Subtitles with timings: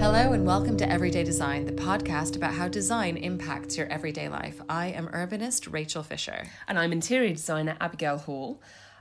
[0.00, 4.60] Hello, and welcome to Everyday Design, the podcast about how design impacts your everyday life.
[4.68, 6.44] I am urbanist Rachel Fisher.
[6.68, 8.60] And I'm interior designer Abigail Hall.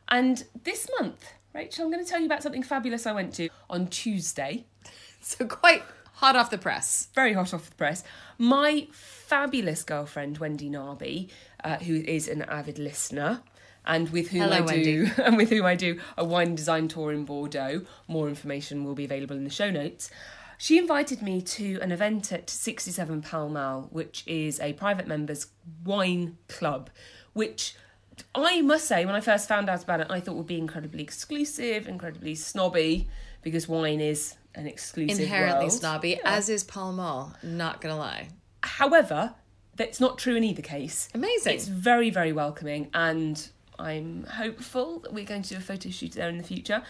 [0.09, 3.49] And this month, Rachel, I'm going to tell you about something fabulous I went to
[3.69, 4.65] on Tuesday.
[5.23, 5.83] So, quite
[6.13, 7.09] hot off the press.
[7.13, 8.03] Very hot off the press.
[8.37, 11.29] My fabulous girlfriend, Wendy Narby,
[11.63, 13.41] uh, who is an avid listener,
[13.85, 17.11] and with whom Hello, I do and with whom I do a wine design tour
[17.11, 17.81] in Bordeaux.
[18.07, 20.09] More information will be available in the show notes.
[20.57, 25.47] She invited me to an event at 67 Pall Mall, which is a private members
[25.83, 26.91] wine club,
[27.33, 27.75] which
[28.35, 31.01] I must say, when I first found out about it, I thought would be incredibly
[31.01, 33.09] exclusive, incredibly snobby,
[33.41, 35.71] because wine is an exclusive Inherently world.
[35.73, 37.33] snobby, as is Pall Mall.
[37.41, 38.27] Not gonna lie.
[38.61, 39.33] However,
[39.81, 41.09] that's not true in either case.
[41.15, 41.55] Amazing.
[41.55, 43.49] It's very, very welcoming, and
[43.79, 46.83] I'm hopeful that we're going to do a photo shoot there in the future.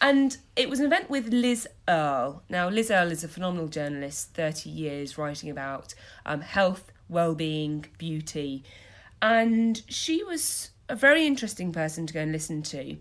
[0.00, 2.42] And it was an event with Liz Earle.
[2.48, 8.64] Now, Liz Earle is a phenomenal journalist, 30 years writing about um, health, well-being, beauty,
[9.20, 12.96] and she was a very interesting person to go and listen to.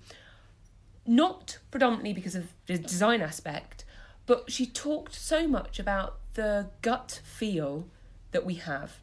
[1.05, 3.85] Not predominantly because of the design aspect,
[4.25, 7.88] but she talked so much about the gut feel
[8.31, 8.97] that we have.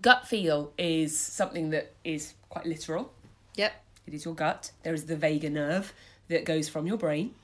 [0.00, 3.12] Gut feel is something that is quite literal.
[3.56, 3.72] Yep.
[4.06, 4.72] It is your gut.
[4.82, 5.92] There is the vagus nerve
[6.28, 7.34] that goes from your brain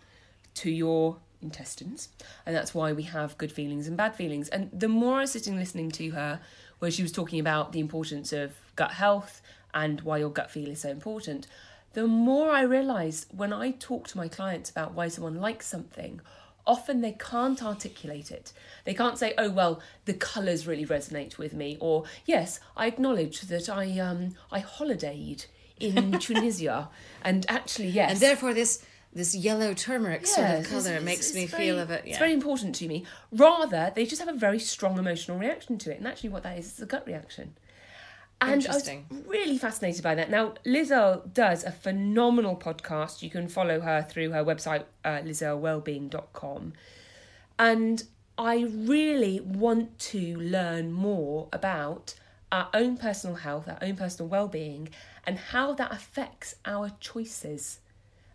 [0.54, 2.08] to your intestines.
[2.46, 4.48] And that's why we have good feelings and bad feelings.
[4.48, 6.40] And the more I was sitting listening to her,
[6.78, 9.42] where she was talking about the importance of gut health
[9.72, 11.46] and why your gut feel is so important,
[11.92, 16.20] the more I realised when I talk to my clients about why someone likes something,
[16.66, 18.52] often they can't articulate it.
[18.84, 23.42] They can't say, "Oh well, the colours really resonate with me," or "Yes, I acknowledge
[23.42, 25.46] that I um I holidayed
[25.78, 26.88] in Tunisia,
[27.22, 31.34] and actually yes." And therefore, this this yellow turmeric sort of color it's- makes it's
[31.36, 32.02] me feel of it.
[32.04, 33.04] It's very important to me.
[33.30, 36.58] Rather, they just have a very strong emotional reaction to it, and actually, what that
[36.58, 37.54] is is a gut reaction.
[38.40, 38.90] And I was
[39.26, 40.30] really fascinated by that.
[40.30, 43.22] Now, Liz Earle does a phenomenal podcast.
[43.22, 46.74] You can follow her through her website, uh, lizearlewellbeing.com.
[47.58, 48.04] And
[48.36, 52.14] I really want to learn more about
[52.50, 54.88] our own personal health, our own personal well-being,
[55.24, 57.80] and how that affects our choices,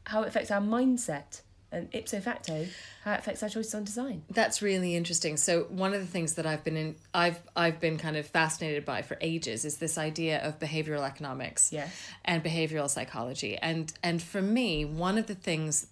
[0.05, 1.41] how it affects our mindset,
[1.72, 2.66] and ipso facto,
[3.03, 4.24] how it affects our choices on design.
[4.31, 5.38] That's really interesting.
[5.38, 8.85] So one of the things that I've been in I've I've been kind of fascinated
[8.85, 11.91] by for ages is this idea of behavioral economics Yes.
[12.25, 13.58] and behavioral psychology.
[13.58, 15.88] And and for me, one of the things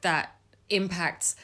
[0.00, 0.34] that
[0.70, 1.36] impacts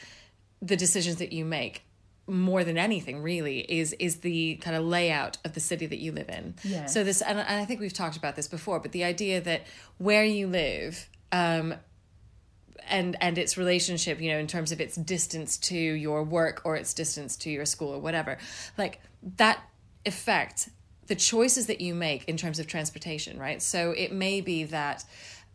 [0.61, 1.83] the decisions that you make
[2.27, 6.11] more than anything really is is the kind of layout of the city that you
[6.11, 6.85] live in Yeah.
[6.85, 9.63] so this and, and i think we've talked about this before but the idea that
[9.97, 11.73] where you live um
[12.91, 16.75] and and its relationship you know in terms of its distance to your work or
[16.75, 18.37] its distance to your school or whatever
[18.77, 19.01] like
[19.37, 19.63] that
[20.05, 20.69] affect
[21.07, 25.03] the choices that you make in terms of transportation right so it may be that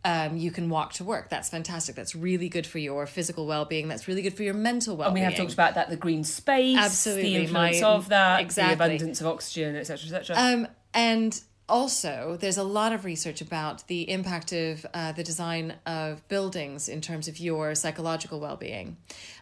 [0.05, 1.29] um, you can walk to work.
[1.29, 1.95] That's fantastic.
[1.95, 3.89] That's really good for your physical well-being.
[3.89, 5.25] That's really good for your mental well-being.
[5.25, 8.39] And we have talked about that the green space, Absolutely, the influence my- of that,
[8.39, 8.75] exactly.
[8.75, 10.35] the abundance of oxygen, etc., etc.
[10.37, 15.73] Um, and also, there's a lot of research about the impact of uh, the design
[15.85, 18.95] of buildings in terms of your psychological well-being,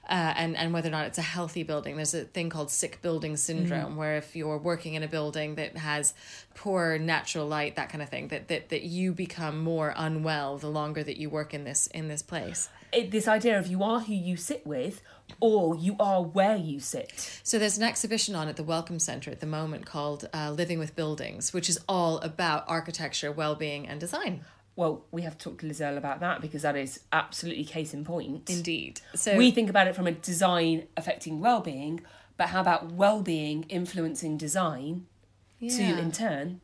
[0.10, 1.96] uh, and and whether or not it's a healthy building.
[1.96, 5.78] There's a thing called sick building syndrome, where if you're working in a building that
[5.78, 6.16] has
[6.56, 10.70] poor natural light, that kind of thing, that that that you become more unwell the
[10.70, 12.70] longer that you work in this in this place.
[12.96, 15.02] It, this idea of you are who you sit with,
[15.40, 17.42] or you are where you sit.
[17.44, 20.80] So there's an exhibition on at the Wellcome Centre at the moment called uh, Living
[20.80, 24.46] with Buildings, which is all about architecture, well-being, and design.
[24.78, 27.94] Well, we have to talk to Liz Earle about that because that is absolutely case
[27.94, 28.50] in point.
[28.50, 29.02] Indeed.
[29.14, 32.02] So we think about it from a design affecting well-being,
[32.38, 35.08] but how about well-being influencing design
[35.60, 36.62] to in turn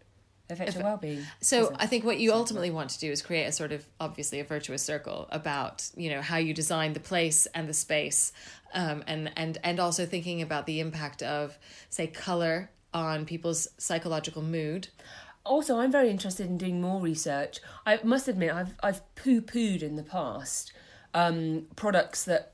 [0.52, 1.26] affect your well-being?
[1.42, 4.40] So I think what you ultimately want to do is create a sort of obviously
[4.40, 8.34] a virtuous circle about you know how you design the place and the space,
[8.74, 11.58] um, and and and also thinking about the impact of
[11.90, 14.90] say color on people's psychological mood.
[15.44, 17.60] Also, I'm very interested in doing more research.
[17.86, 20.72] I must admit, I've I've poo pooed in the past
[21.14, 22.54] um, products that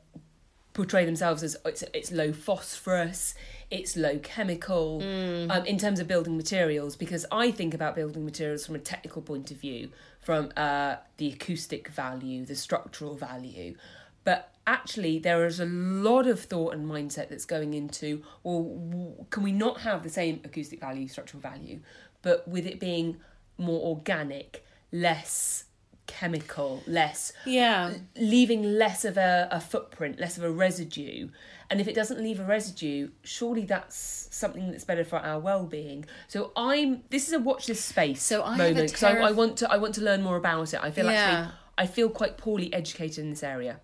[0.74, 3.33] portray themselves as it's, it's low phosphorus,
[3.69, 8.66] it's low chemical um, in terms of building materials because I think about building materials
[8.66, 9.90] from a technical point of view,
[10.22, 13.75] from uh, the acoustic value, the structural value.
[14.24, 19.44] But actually, there is a lot of thought and mindset that's going into well, can
[19.44, 21.80] we not have the same acoustic value, structural value,
[22.22, 23.18] but with it being
[23.58, 25.66] more organic, less
[26.08, 27.94] chemical, less Yeah.
[28.16, 31.30] leaving less of a, a footprint, less of a residue.
[31.69, 36.06] And if it doesn't leave a residue, surely that's something that's better for our well-being.
[36.28, 37.04] So I'm.
[37.10, 39.72] This is a watch this space So I moment because I, I want to.
[39.72, 40.81] I want to learn more about it.
[40.81, 41.14] I feel Yeah.
[41.14, 41.54] actually.
[41.80, 43.80] I feel quite poorly educated in this area.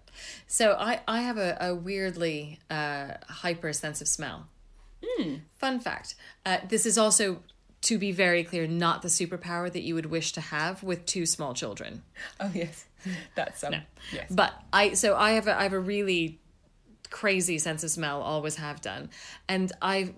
[0.48, 4.48] So I, I have a, a weirdly uh, hyper sense of smell.
[5.58, 6.16] Fun fact.
[6.46, 7.44] Uh, this is also,
[7.82, 11.26] to be very clear, not the superpower that you would wish to have with two
[11.28, 12.02] small children.
[12.40, 12.86] Oh yes,
[13.36, 13.76] that's um.
[14.12, 14.32] Yes.
[14.32, 16.40] But I so I have a, I have a really
[17.14, 19.10] crazy sense of smell, always have done,
[19.48, 20.14] and I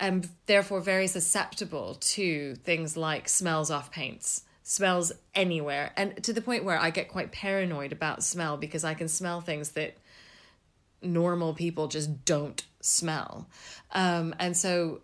[0.00, 6.40] am therefore very susceptible to things like smells off paints, smells anywhere, and to the
[6.40, 9.98] point where I get quite paranoid about smell because I can smell things that
[11.02, 13.48] normal people just don't smell,
[13.92, 15.02] um, and so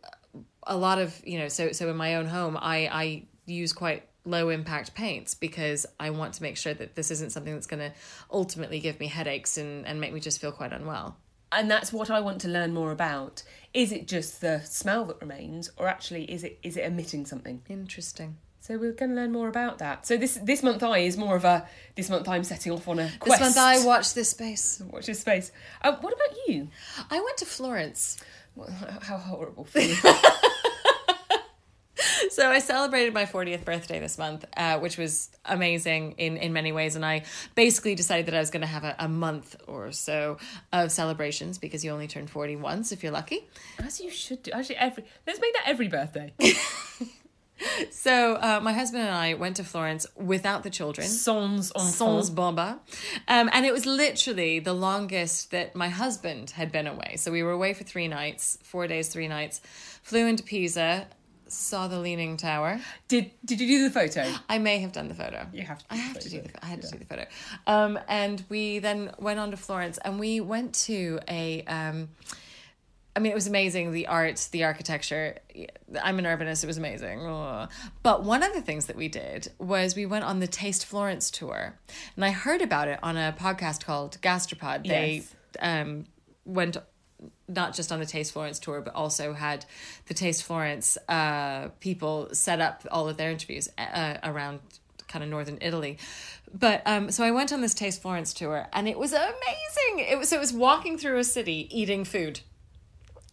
[0.67, 4.05] a lot of you know so so in my own home I I use quite
[4.25, 7.91] low impact paints because I want to make sure that this isn't something that's going
[7.91, 7.93] to
[8.33, 11.17] ultimately give me headaches and and make me just feel quite unwell.
[11.57, 13.43] And that's what I want to learn more about.
[13.73, 17.63] Is it just the smell that remains, or actually is it is it emitting something?
[17.69, 18.37] Interesting.
[18.61, 20.07] So we're going to learn more about that.
[20.07, 21.67] So this this month I is more of a
[21.97, 23.39] this month I'm setting off on a quest.
[23.39, 24.81] This month I watched this space.
[24.91, 25.53] watch this space.
[25.83, 26.69] Uh, what about you?
[27.11, 28.17] I went to Florence.
[28.55, 28.71] What-
[29.03, 29.97] How horrible for you.
[32.35, 36.73] So I celebrated my 40th birthday this month, uh, which was amazing in, in many
[36.73, 36.97] ways.
[36.97, 37.23] And I
[37.55, 40.39] basically decided that I was going to have a, a month or so
[40.73, 43.47] of celebrations because you only turn 40 once if you're lucky.
[43.79, 44.51] As you should do.
[44.51, 46.33] Actually, every let's make that every birthday.
[47.91, 51.07] So uh, my husband and I went to Florence without the children.
[51.07, 52.31] Sans Sans enfants.
[52.31, 52.81] Bomba.
[53.29, 57.15] Um, and it was literally the longest that my husband had been away.
[57.17, 59.61] So we were away for three nights, four days, three nights.
[60.03, 61.07] Flew into Pisa,
[61.49, 62.81] saw the Leaning Tower.
[63.09, 64.33] Did Did you do the photo?
[64.49, 65.47] I may have done the photo.
[65.53, 65.85] You have to.
[65.91, 66.53] I do have the to do photo.
[66.53, 66.65] the.
[66.65, 67.27] I had to do the photo.
[67.67, 71.63] Um, and we then went on to Florence, and we went to a.
[71.65, 72.09] Um,
[73.17, 73.93] I mean, it was amazing.
[73.93, 75.39] The art, the architecture.
[76.03, 76.65] I'm an urbanist.
[76.65, 77.25] It was amazing.
[77.25, 77.71] Ugh.
[78.03, 81.31] But one of the things that we did was we went on the Taste Florence
[81.31, 81.79] tour,
[82.17, 84.87] and I heard about it on a podcast called Gastropod.
[84.89, 85.35] They Yes.
[85.61, 86.07] um,
[86.45, 86.77] went
[87.49, 89.65] not just on the Taste Florence tour, but also had
[90.07, 94.61] the Taste Florence uh, people set up all of their interviews uh, around
[95.09, 95.99] kind of northern Italy.
[96.53, 100.07] But um, so I went on this Taste Florence tour, and it was amazing.
[100.09, 102.41] It was so it was walking through a city eating food,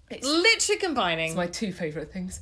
[0.10, 2.42] It's literally combining my two favourite things.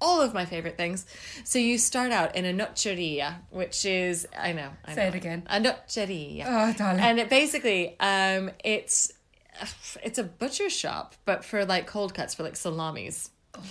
[0.00, 1.06] all of my favorite things.
[1.44, 5.08] So you start out in a nocceria, which is I know, I Say know.
[5.08, 5.42] it again.
[5.48, 6.44] a nocceria.
[6.46, 7.00] Oh, darling.
[7.00, 9.10] and it basically um it's
[10.02, 13.30] it's a butcher shop but for like cold cuts for like salamis.
[13.54, 13.62] Oh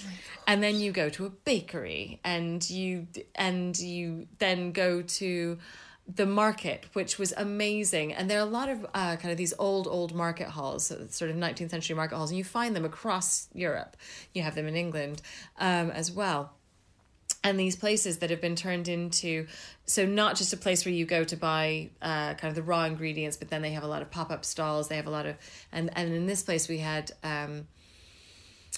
[0.48, 5.58] and then you go to a bakery and you and you then go to
[6.14, 8.14] the market which was amazing.
[8.14, 11.30] And there are a lot of uh, kind of these old old market halls sort
[11.30, 13.96] of 19th century market halls and you find them across europe.
[14.34, 15.22] You have them in england
[15.58, 16.57] um, as well
[17.44, 19.48] and these places that have been turned into
[19.86, 22.84] so not just a place where you go to buy uh, kind of the raw
[22.84, 25.36] ingredients but then they have a lot of pop-up stalls they have a lot of
[25.72, 27.68] and and in this place we had um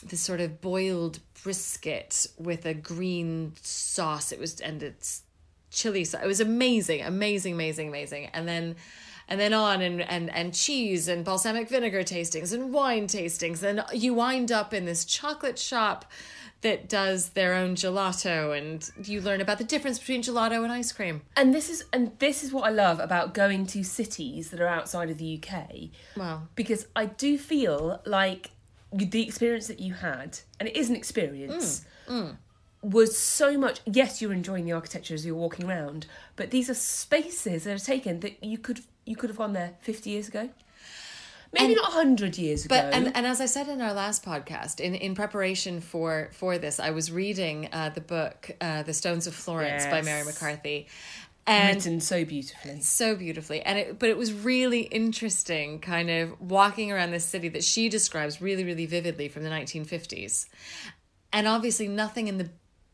[0.04, 4.32] this sort of boiled brisket with a green sauce.
[4.32, 5.24] It was and it's
[5.72, 6.24] chili sauce.
[6.24, 8.26] It was amazing amazing amazing amazing.
[8.28, 8.76] And then
[9.28, 13.62] and then on and and and cheese and balsamic vinegar tastings and wine tastings.
[13.62, 16.06] And you wind up in this chocolate shop
[16.62, 20.92] that does their own gelato and you learn about the difference between gelato and ice
[20.92, 24.60] cream And this is and this is what I love about going to cities that
[24.60, 25.90] are outside of the UK.
[26.18, 28.52] wow because I do feel like
[28.92, 32.38] the experience that you had, and it is an experience, mm, mm.
[32.82, 33.82] was so much.
[33.86, 37.86] Yes, you're enjoying the architecture as you're walking around, but these are spaces that are
[37.86, 40.50] taken that you could you could have gone there fifty years ago,
[41.52, 42.76] maybe not hundred years ago.
[42.76, 46.58] But and, and as I said in our last podcast, in, in preparation for for
[46.58, 50.88] this, I was reading uh, the book uh, "The Stones of Florence" by Mary McCarthy,
[51.48, 52.82] and written so beautifully.
[52.82, 57.50] so beautifully and it but it was really interesting kind of walking around this city
[57.50, 60.46] that she describes really really vividly from the 1950s
[61.34, 62.50] and obviously nothing in the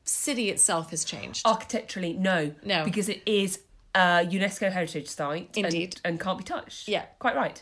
[0.05, 2.85] city itself has changed Architecturally, no, No.
[2.85, 3.59] because it is
[3.95, 5.99] a UNESCO heritage site, and- Indeed.
[6.05, 6.87] and, can't be touched.
[6.87, 7.05] Yeah.
[7.19, 7.61] quite right.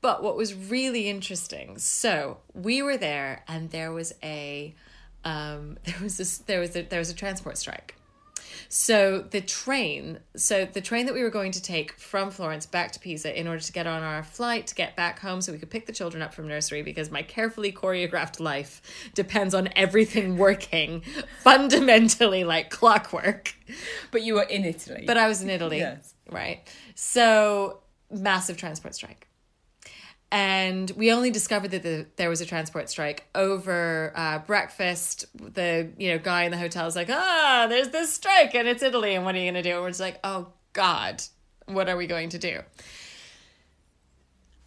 [0.00, 4.74] But what was really interesting, so we were there, and there was a,
[5.24, 7.94] um, there was this, there was a, there was a transport strike.
[8.68, 12.92] So the train, so the train that we were going to take from Florence back
[12.92, 15.58] to Pisa in order to get on our flight to get back home so we
[15.58, 18.82] could pick the children up from nursery because my carefully choreographed life
[19.14, 21.02] depends on everything working
[21.42, 23.54] fundamentally like clockwork.
[24.10, 25.04] But you were in Italy.
[25.06, 25.78] But I was in Italy.
[25.78, 26.14] Yes.
[26.30, 26.60] Right.
[26.94, 29.27] So massive transport strike.
[30.30, 35.24] And we only discovered that the, there was a transport strike over uh, breakfast.
[35.34, 38.82] The you know guy in the hotel is like, ah, there's this strike and it's
[38.82, 39.72] Italy, and what are you gonna do?
[39.72, 41.22] And we're just like, oh God,
[41.66, 42.60] what are we going to do?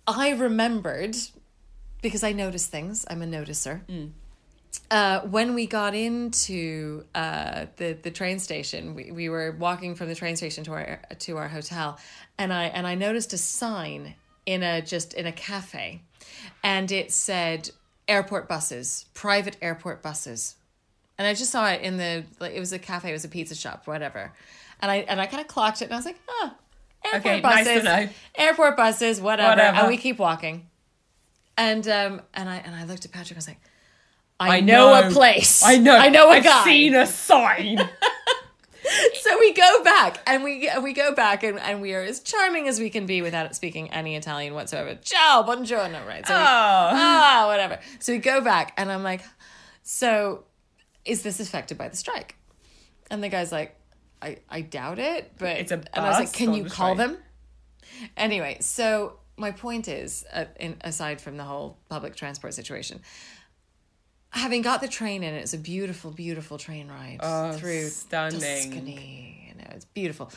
[0.08, 1.16] I remembered
[2.02, 3.06] because I notice things.
[3.10, 3.82] I'm a noticer.
[4.90, 10.08] Uh, when we got into uh, the the train station, we, we were walking from
[10.08, 12.00] the train station to our to our hotel,
[12.38, 14.16] and I and I noticed a sign
[14.46, 16.02] in a just in a cafe,
[16.64, 17.70] and it said
[18.08, 20.56] airport buses, private airport buses,
[21.18, 23.30] and I just saw it in the like it was a cafe, it was a
[23.30, 24.32] pizza shop, whatever,
[24.82, 26.52] and I and I kind of clocked it, and I was like, oh,
[27.06, 28.14] airport Okay, buses, nice know.
[28.36, 29.78] airport buses, whatever, Whatever.
[29.78, 30.68] and we keep walking,
[31.58, 33.60] and um and I and I looked at Patrick, I was like.
[34.40, 35.08] I, I know.
[35.08, 35.62] a place.
[35.64, 35.96] I know.
[35.96, 36.64] I know a I've guy.
[36.64, 37.78] seen a sign.
[39.22, 42.68] So we go back and we we go back and, and we are as charming
[42.68, 44.96] as we can be without speaking any Italian whatsoever.
[45.02, 46.26] Ciao, buongiorno, right?
[46.26, 46.46] So we, Oh.
[46.46, 47.80] ah, whatever.
[48.00, 49.22] So we go back and I'm like,
[49.84, 50.44] so
[51.06, 52.36] is this affected by the strike?
[53.10, 53.76] And the guy's like,
[54.22, 56.98] I, I doubt it, but It's a and I was like, can you call strike."
[56.98, 57.18] them?
[58.18, 63.02] Anyway, so my point is, uh, in, aside from the whole public transport situation,
[64.32, 68.40] having got the train in, it's a beautiful, beautiful train ride Oh, through stunning.
[68.40, 69.46] Tuscany.
[69.50, 70.32] You know, it's beautiful.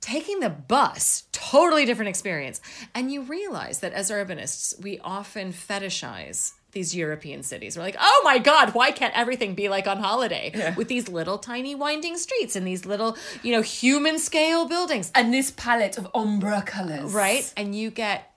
[0.00, 2.60] Taking the bus, totally different experience.
[2.94, 7.76] And you realize that as urbanists, we often fetishize these European cities.
[7.76, 11.38] We're like, oh my God, why can't everything be like on holiday with these little
[11.38, 15.10] tiny winding streets and these little, you know, human scale buildings?
[15.14, 17.12] and this palette of ombre colours.
[17.12, 17.50] Right?
[17.56, 18.32] And you get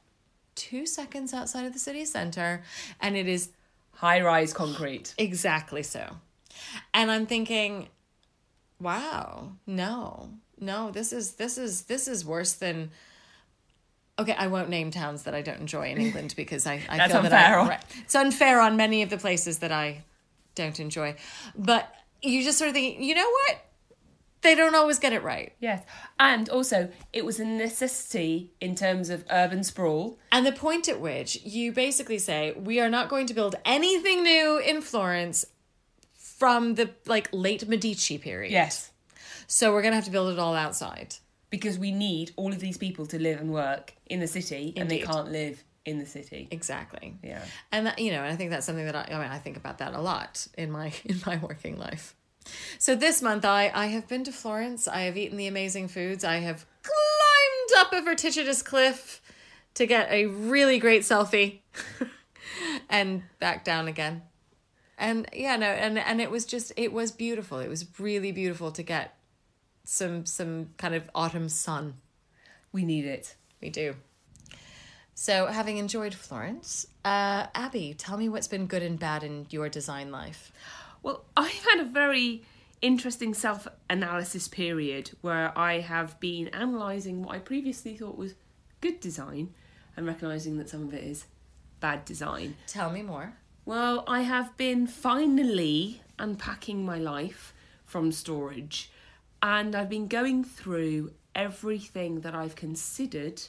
[0.56, 2.64] two seconds outside of the city center
[3.02, 3.50] and it is
[3.98, 5.14] High rise concrete.
[5.18, 6.18] Exactly so.
[6.94, 7.90] And I'm thinking,
[8.80, 12.92] wow, no, no, this is this is this is worse than
[14.20, 17.14] Okay, I won't name towns that I don't enjoy in England because I, I That's
[17.14, 17.60] feel that unfair.
[17.60, 20.04] I, right, it's unfair on many of the places that I
[20.56, 21.16] don't enjoy.
[21.56, 23.67] But you just sort of think, you know what?
[24.42, 25.54] They don't always get it right.
[25.60, 25.84] Yes.
[26.20, 30.20] And also, it was a necessity in terms of urban sprawl.
[30.32, 34.24] And the point at which you basically say, we are not going to build anything
[34.24, 35.46] new in Florence
[36.14, 38.52] from the like late Medici period.
[38.52, 38.92] Yes.
[39.48, 41.16] So we're gonna have to build it all outside.
[41.50, 44.92] Because we need all of these people to live and work in the city, and
[44.92, 46.50] they can't live in the city.
[46.52, 47.16] Exactly.
[47.24, 47.42] Yeah.
[47.72, 49.56] And that, you know, and I think that's something that I, I mean, I think
[49.56, 52.16] about that a lot in my in my working life.
[52.80, 54.88] So this month I I have been to Florence.
[54.88, 56.24] I have eaten the amazing foods.
[56.24, 59.22] I have climbed up a vertiginous cliff
[59.76, 61.60] to get a really great selfie
[62.90, 64.24] and back down again.
[64.98, 67.60] And yeah, no, and and it was just it was beautiful.
[67.60, 69.16] It was really beautiful to get
[69.84, 71.96] some some kind of autumn sun.
[72.72, 73.36] We need it.
[73.62, 73.96] We do.
[75.20, 79.68] So, having enjoyed Florence, uh, Abby, tell me what's been good and bad in your
[79.68, 80.52] design life.
[81.08, 82.44] Well, I've had a very
[82.82, 88.36] interesting self analysis period where I have been analysing what I previously thought was
[88.82, 89.54] good design
[89.96, 91.26] and recognising that some of it is
[91.80, 92.58] bad design.
[92.68, 93.34] Tell me more.
[93.66, 97.54] Well, I have been finally unpacking my life
[97.86, 98.92] from storage
[99.42, 103.42] and I've been going through everything that I've considered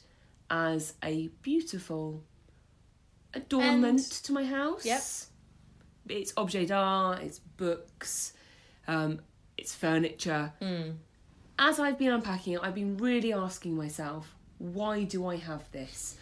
[0.51, 2.23] as a beautiful
[3.35, 4.85] adornment And- to my house.
[4.85, 5.03] Yep.
[6.09, 8.33] It's objet d'art, it's books,
[8.87, 9.21] um,
[9.59, 10.53] it's furniture.
[11.59, 16.17] As I've been unpacking it, I've been really asking myself, why do I have this?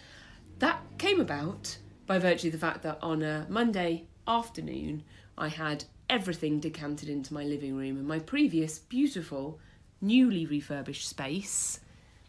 [0.58, 5.04] That came about by virtue of the fact that on a Monday afternoon,
[5.38, 9.58] I had everything decanted into my living room, and my previous beautiful,
[10.00, 11.80] newly refurbished space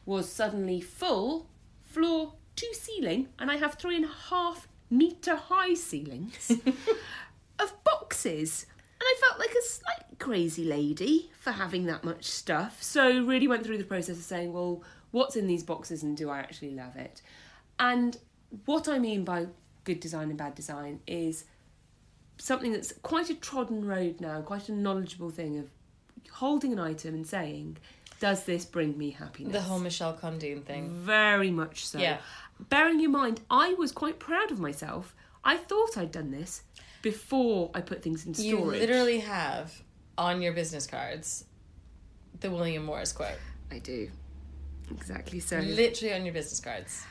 [0.06, 1.48] was suddenly full,
[1.84, 6.52] floor to ceiling, and I have three and a half meter high ceilings
[7.60, 8.66] of boxes.
[9.00, 12.82] And I felt like a slight crazy lady for having that much stuff.
[12.82, 16.30] So really went through the process of saying, well, what's in these boxes and do
[16.30, 17.22] I actually love it?
[17.80, 18.18] And
[18.66, 19.48] what I mean by
[19.84, 21.46] good design and bad design is
[22.38, 25.70] something that's quite a trodden road now, quite a knowledgeable thing of
[26.32, 27.77] holding an item and saying,
[28.20, 29.54] does this bring me happiness?
[29.54, 30.89] The whole Michelle Condine thing.
[30.89, 32.00] Very much so.
[32.00, 32.18] Yeah.
[32.60, 35.16] Bearing in mind, I was quite proud of myself.
[35.44, 36.63] I thought I'd done this
[37.12, 39.82] before I put things into You literally have
[40.18, 41.46] on your business cards
[42.42, 43.40] the William Morris quote.
[43.72, 44.10] I do.
[44.92, 45.58] Exactly so.
[45.60, 47.02] Literally on your business cards.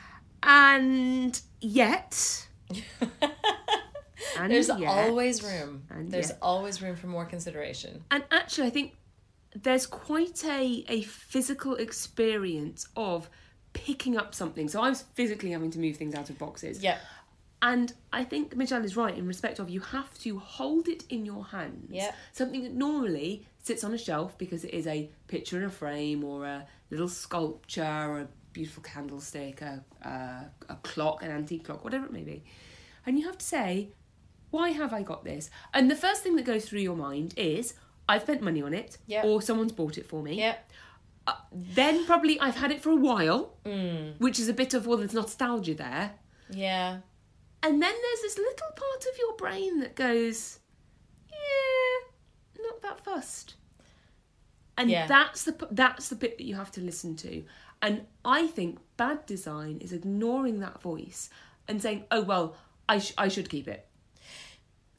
[0.43, 2.47] And yet.
[4.39, 5.83] and There's yet- always room.
[5.89, 6.37] And There's yet.
[6.43, 8.03] always room for more consideration.
[8.11, 8.95] And actually, I think
[9.55, 13.29] there's quite a, a physical experience of
[13.73, 14.69] picking up something.
[14.69, 16.83] So I was physically having to move things out of boxes.
[16.83, 16.99] Yeah.
[17.61, 21.25] And I think Michelle is right in respect of you have to hold it in
[21.25, 21.89] your hands.
[21.91, 22.11] Yeah.
[22.31, 26.23] Something that normally sits on a shelf because it is a picture in a frame
[26.23, 31.83] or a little sculpture or a beautiful candlestick, a, a, a clock, an antique clock,
[31.83, 32.43] whatever it may be.
[33.05, 33.89] And you have to say,
[34.51, 35.49] why have I got this?
[35.73, 37.73] And the first thing that goes through your mind is,
[38.07, 39.23] I've spent money on it, Yeah.
[39.25, 40.39] or someone's bought it for me.
[40.39, 40.55] Yeah.
[41.25, 44.19] Uh, then probably I've had it for a while, Mm.
[44.19, 46.11] which is a bit of, well, there's nostalgia there.
[46.49, 46.99] Yeah.
[47.67, 50.59] And then there's this little part of your brain that goes,
[51.29, 53.55] yeah, not that fussed.
[54.77, 55.05] And Yeah.
[55.07, 57.43] that's the that's the bit that you have to listen to.
[57.81, 61.29] And I think bad design is ignoring that voice
[61.67, 62.55] and saying, "Oh well,
[62.87, 63.87] I sh- I should keep it."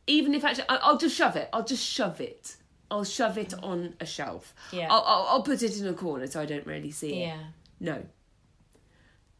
[0.06, 1.48] Even if actually I- I'll just shove it.
[1.52, 2.56] I'll just shove it.
[2.90, 4.54] I'll shove it on a shelf.
[4.72, 4.88] Yeah.
[4.90, 7.26] I'll, I'll, I'll put it in a corner so I don't really see it.
[7.28, 7.44] Yeah.
[7.80, 8.04] No.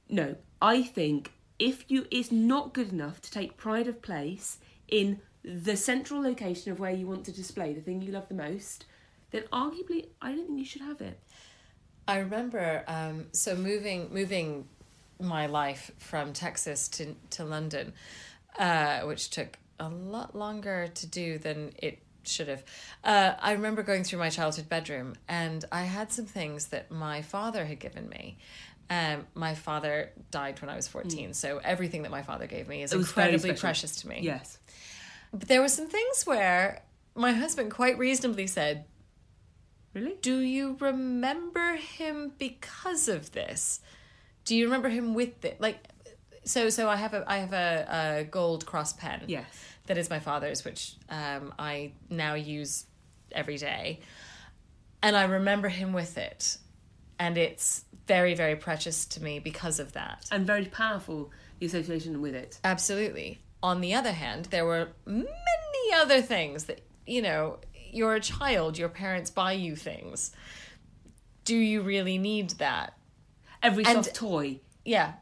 [0.08, 0.37] No.
[0.62, 5.77] I think if you is not good enough to take pride of place in the
[5.77, 8.85] central location of where you want to display the thing you love the most,
[9.31, 11.21] then arguably I don't think you should have it.
[12.07, 14.67] I remember um, so moving moving
[15.21, 17.93] my life from Texas to to London,
[18.59, 22.65] uh, which took a lot longer to do than it should have.
[23.05, 27.23] Uh, I remember going through my childhood bedroom, and I had some things that my
[27.23, 28.38] father had given me.
[28.90, 32.83] Um, my father died when I was fourteen, so everything that my father gave me
[32.83, 34.21] is It was very incredibly precious to me.
[34.23, 34.59] Yes.
[35.33, 36.83] But there were some things where
[37.14, 38.85] my husband quite reasonably said,
[39.92, 40.16] Really?
[40.23, 43.80] do you remember him because of this?
[44.45, 45.61] Do you remember him with it?
[45.61, 45.78] Like,
[46.45, 49.25] so so I have a I have a, a gold cross pen.
[49.26, 49.47] Yes.
[49.87, 52.85] That is my father's, which um, I now use
[53.33, 54.00] every day,
[55.02, 56.59] and I remember him with it,
[57.18, 60.26] and it's very very precious to me because of that.
[60.33, 62.59] And very powerful the association with it.
[62.64, 63.40] Absolutely.
[63.62, 67.59] On the other hand, there were many other things that, you know,
[67.90, 70.31] you're a child, your parents buy you things.
[71.44, 72.94] Do you really need that?
[73.62, 74.61] Every And- soft toy.
[74.85, 75.14] Yeah,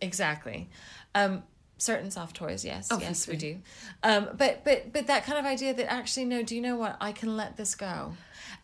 [0.00, 0.68] exactly.
[1.14, 1.42] Um,
[1.80, 3.58] certain soft toys, yes, yes, we do.
[4.02, 6.96] Um, but but but that kind of idea that actually, no, do you know what?
[7.00, 8.12] I can let this go,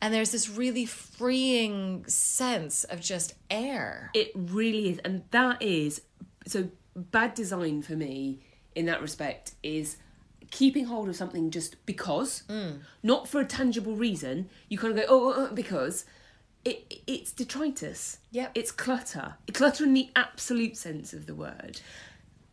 [0.01, 4.11] and there's this really freeing sense of just air.
[4.15, 4.99] It really is.
[4.99, 6.03] And that is
[6.47, 8.41] so bad design for me
[8.75, 9.97] in that respect is
[10.51, 12.43] keeping hold of something just because,
[13.03, 14.49] not for a tangible reason.
[14.69, 16.05] You kind of go, oh, uh, uh, because.
[16.65, 18.19] It, it's detritus.
[18.33, 18.51] Yep.
[18.57, 19.35] It's clutter.
[19.53, 21.81] Clutter in the absolute sense of the word.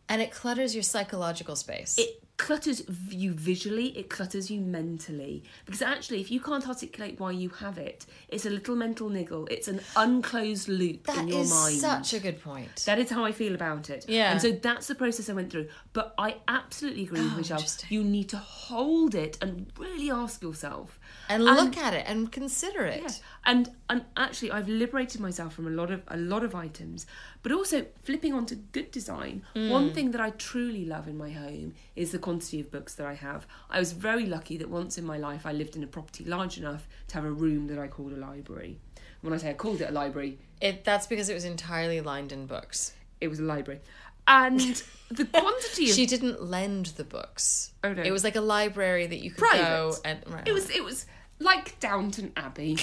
[0.08, 1.96] And it clutters your psychological space.
[1.98, 5.44] It clutters you visually, it clutters you mentally.
[5.64, 9.46] Because actually, if you can't articulate why you have it, it's a little mental niggle.
[9.52, 11.76] It's an unclosed loop That in your is mind.
[11.76, 12.74] such a good point.
[12.86, 14.06] That is how I feel about it.
[14.08, 14.32] Yeah.
[14.32, 15.68] And so that's the process I went through.
[15.92, 17.64] But I absolutely agree oh, with Oh, Michelle.
[17.88, 20.98] You need to hold it and really ask yourself.
[21.28, 23.02] and look at it and consider it.
[23.02, 23.10] Yeah.
[23.46, 27.06] And and actually I've liberated myself from a lot of a lot of items.
[27.42, 29.70] But also flipping onto good design, mm.
[29.70, 33.06] one thing that I truly love in my home is the quantity of books that
[33.06, 33.46] I have.
[33.68, 36.56] I was very lucky that once in my life I lived in a property large
[36.58, 38.78] enough to have a room that I called a library.
[39.20, 42.32] When I say I called it a library, It that's because it was entirely lined
[42.32, 42.92] in books.
[43.20, 43.80] it was a library.
[44.26, 47.72] And the quantity of She didn't lend the books.
[47.82, 48.02] Oh, no.
[48.02, 49.62] It was like a library that you could Private.
[49.62, 50.48] go and right.
[50.48, 51.06] It was it was
[51.38, 52.78] like Downton Abbey,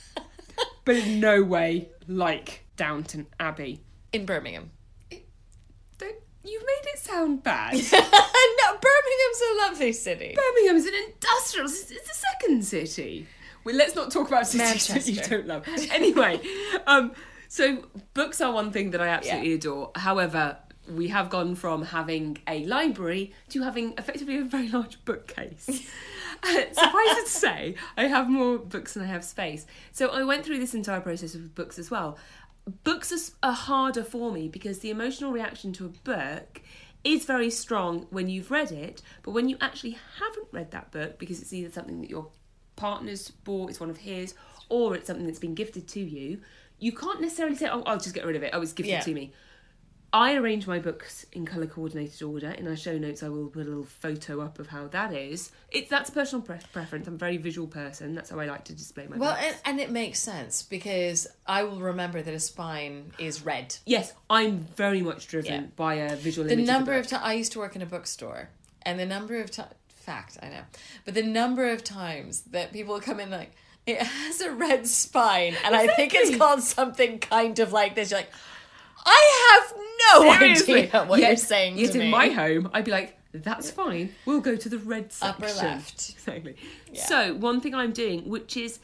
[0.84, 3.82] but in no way like Downton Abbey.
[4.12, 4.70] in Birmingham.
[5.98, 7.74] Don't, you've made it sound bad.
[7.92, 10.34] no, Birmingham's a lovely city.
[10.36, 11.66] Birmingham's an industrial.
[11.66, 13.26] It's, it's a second city.
[13.64, 15.68] Well, let's not talk about cities that you don't love.
[15.92, 16.40] Anyway,
[16.86, 17.12] um,
[17.48, 19.92] so books are one thing that I absolutely adore.
[19.94, 20.58] However,
[20.90, 25.88] we have gone from having a library to having effectively a very large bookcase.
[26.44, 29.64] Uh, Suffice to say, I have more books than I have space.
[29.92, 32.18] So I went through this entire process with books as well.
[32.82, 36.60] Books are, are harder for me because the emotional reaction to a book
[37.04, 41.16] is very strong when you've read it, but when you actually haven't read that book
[41.20, 42.26] because it's either something that your
[42.74, 44.34] partner's bought, it's one of his,
[44.68, 46.40] or it's something that's been gifted to you,
[46.80, 48.50] you can't necessarily say, "Oh, I'll just get rid of it.
[48.52, 49.00] Oh, it's gifted Yeah.
[49.02, 49.32] to me."
[50.14, 52.50] I arrange my books in colour coordinated order.
[52.50, 55.50] In our show notes, I will put a little photo up of how that is.
[55.70, 57.08] It's that's personal pre- preference.
[57.08, 58.14] I'm a very visual person.
[58.14, 59.44] That's how I like to display my Well, books.
[59.46, 63.74] and, and it makes sense because I will remember that a spine is red.
[63.86, 65.66] yes, I'm very much driven Yeah.
[65.76, 66.66] by a visual The image.
[66.66, 68.50] number of, of times I used to work in a bookstore,
[68.82, 70.62] and the number of times, fact, I know,
[71.06, 73.52] but the number of times that people come in like,
[73.86, 76.38] it has a red spine, and I think it's Exactly.
[76.38, 78.10] called something kind of like this.
[78.10, 78.30] You're like,
[79.04, 79.76] I have
[80.22, 80.82] no Seriously.
[80.84, 82.10] idea what Yet- you're saying Yet in me.
[82.10, 84.14] my home, I'd be like, "That's fine.
[84.26, 86.10] We'll go to the red section." Upper left.
[86.16, 86.56] Exactly.
[86.92, 87.04] Yeah.
[87.06, 88.78] So one thing I'm doing, which is,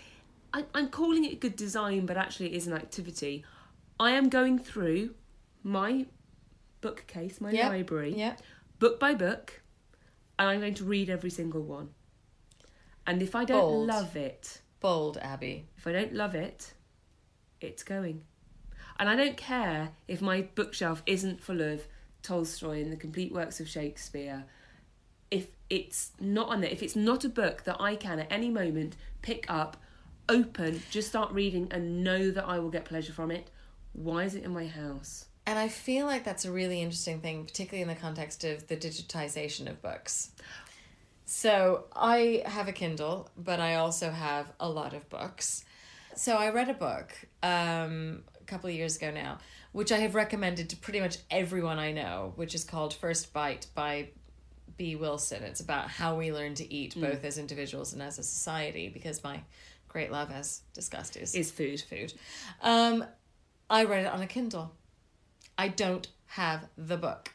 [0.53, 3.45] I, I'm calling it good design, but actually it is an activity.
[4.01, 5.15] I am going through
[5.63, 6.07] my
[6.81, 7.69] bookcase, my Yep.
[7.71, 8.37] library, yeah,
[8.79, 9.61] book by book,
[10.39, 11.91] and I'm going to read every single one.
[13.07, 13.87] And if I don't Bold.
[13.89, 15.67] love it, bold, Abby.
[15.77, 16.75] if I don't love it,
[17.61, 18.23] it's going.
[18.99, 21.87] And I don't care if my bookshelf isn't full of
[22.23, 24.45] Tolstoy and the complete works of Shakespeare.
[25.31, 28.51] If it's not on there, if it's not a book that I can at any
[28.51, 29.77] moment pick up,
[30.29, 33.51] open, just start reading and know that I will get pleasure from it,
[33.93, 35.27] why is it in my house?
[35.47, 38.77] And I feel like that's a really interesting thing, particularly in the context of the
[38.77, 40.31] digitization of books.
[41.25, 45.65] So I have a Kindle, but I also have a lot of books.
[46.15, 49.39] So I read a book um, couple of years ago now,
[49.73, 53.67] which I have recommended to pretty much everyone I know, which is called First Bite
[53.75, 54.09] by
[54.77, 55.43] Bee Wilson.
[55.45, 59.23] It's about how we learn to eat, both as individuals and as a society, because
[59.23, 59.43] my
[59.89, 61.81] great love, as discussed, is Is food.
[61.81, 62.13] food.
[62.63, 63.05] Um,
[63.71, 64.75] I read it on a Kindle.
[65.57, 67.35] I don't have the book.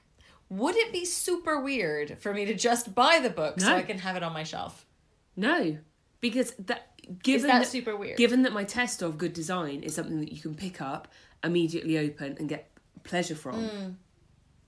[0.50, 4.00] Would it be super weird for me to just buy the book so I can
[4.00, 4.86] have it on my shelf?
[5.36, 5.78] No,
[6.22, 8.18] because that given that super weird?
[8.18, 11.08] Given that my test of good design is something that you can pick up,
[11.44, 12.70] immediately open, and get
[13.04, 13.96] pleasure from, Mm.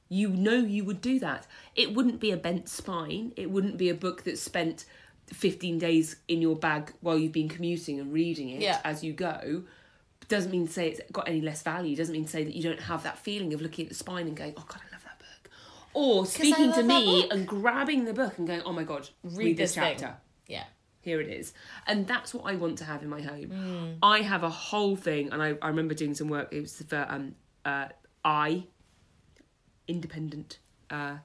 [0.09, 1.47] you know you would do that.
[1.75, 3.33] It wouldn't be a bent spine.
[3.35, 4.85] It wouldn't be a book that spent
[5.27, 8.79] fifteen days in your bag while you've been commuting and reading it Yeah.
[8.83, 9.63] as you go.
[10.27, 11.95] Doesn't mean to say it's got any less value.
[11.95, 14.27] Doesn't mean to say that you don't have that feeling of looking at the spine
[14.27, 15.51] and going, "Oh God, I love that book,"
[15.93, 19.71] or speaking to me and grabbing the book and going, "Oh my God, read, this,
[19.73, 19.97] this thing.
[19.97, 20.17] chapter."
[20.47, 20.65] Yeah.
[21.05, 21.53] Here it is
[21.87, 23.97] and that's what i want to have in my home Mm.
[24.01, 27.05] i have a whole thing and I, I remember doing some work it was for
[27.09, 27.87] um uh
[28.25, 28.65] i
[29.87, 31.17] independent uh,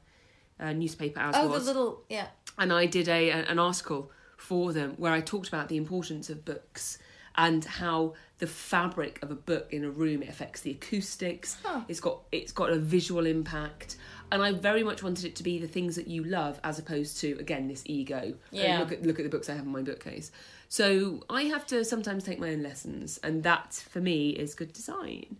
[0.59, 2.27] uh newspaper as Oh, was the little yeah.
[2.59, 6.45] and I did a an article for them where I talked about the importance of
[6.45, 6.99] books
[7.37, 11.57] and how the fabric of a book in a room it affects the acoustics.
[11.63, 11.83] Huh.
[11.89, 13.97] It's got it's got a visual impact,
[14.33, 17.19] and I very much wanted it to be the things that you love as opposed
[17.21, 18.35] to again this ego.
[18.35, 18.79] Oh, Yeah.
[18.81, 20.31] look at look at the books I have in my bookcase.
[20.69, 24.73] So I have to sometimes take my own lessons, and that for me is good
[24.73, 25.37] design.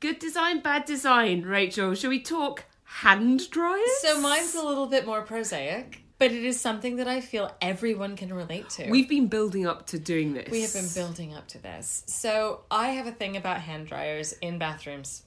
[0.00, 1.42] Good design, bad design.
[1.42, 3.90] Rachel, shall we talk hand dryers?
[4.00, 8.14] So mine's a little bit more prosaic, but it is something that I feel everyone
[8.16, 8.88] can relate to.
[8.90, 10.48] We've been building up to doing this.
[10.50, 12.04] we have been building up to this.
[12.06, 15.24] So I have a thing about hand dryers in bathrooms.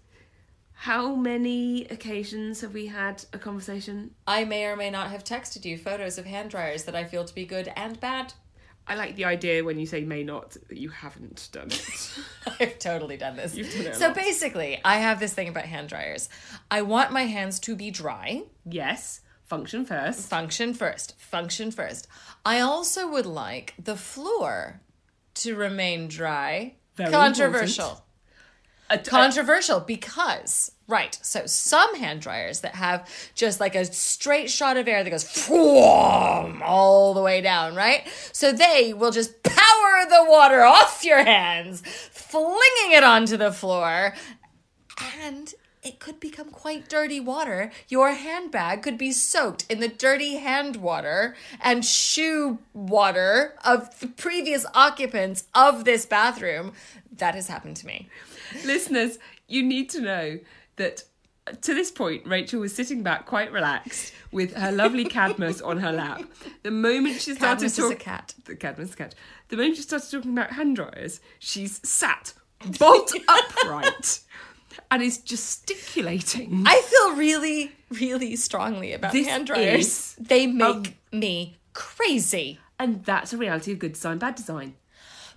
[0.82, 4.16] How many occasions have we had a conversation?
[4.26, 7.24] I may or may not have texted you photos of hand dryers that I feel
[7.24, 8.34] to be good and bad.
[8.88, 12.20] I like the idea when you say may not that you haven't done it.
[12.60, 13.54] I've totally done this.
[13.54, 14.16] You've done so lot.
[14.16, 16.30] basically, I have this thing about hand dryers.
[16.72, 18.42] I want my hands to be dry.
[18.66, 20.32] yes, function first.
[20.32, 21.14] Function first.
[21.22, 22.08] Function first.
[22.44, 24.82] I also would like the floor
[25.36, 26.74] to remain dry.
[26.96, 28.04] Very Controversial.
[28.98, 34.88] Controversial because, right, so some hand dryers that have just like a straight shot of
[34.88, 38.08] air that goes all the way down, right?
[38.32, 44.14] So they will just power the water off your hands, flinging it onto the floor,
[45.22, 47.72] and it could become quite dirty water.
[47.88, 54.08] Your handbag could be soaked in the dirty hand water and shoe water of the
[54.08, 56.74] previous occupants of this bathroom.
[57.18, 58.10] That has happened to me.
[58.66, 60.40] Listeners, you need to know
[60.78, 61.04] that
[61.62, 65.92] to this point, Rachel was sitting back quite relaxed with her lovely Cadmus on her
[65.92, 66.24] lap.
[66.64, 68.36] The moment she started Cadmus is a talking, cat.
[68.46, 69.16] the Cadmus cat.
[69.50, 72.34] The moment she started talking about hand dryers, she's sat
[72.78, 74.20] bolt upright
[74.92, 76.64] and is gesticulating.
[76.66, 79.80] I feel really, really strongly about This hand dryers.
[79.86, 84.76] is They make me crazy And that's a reality of good design, bad design.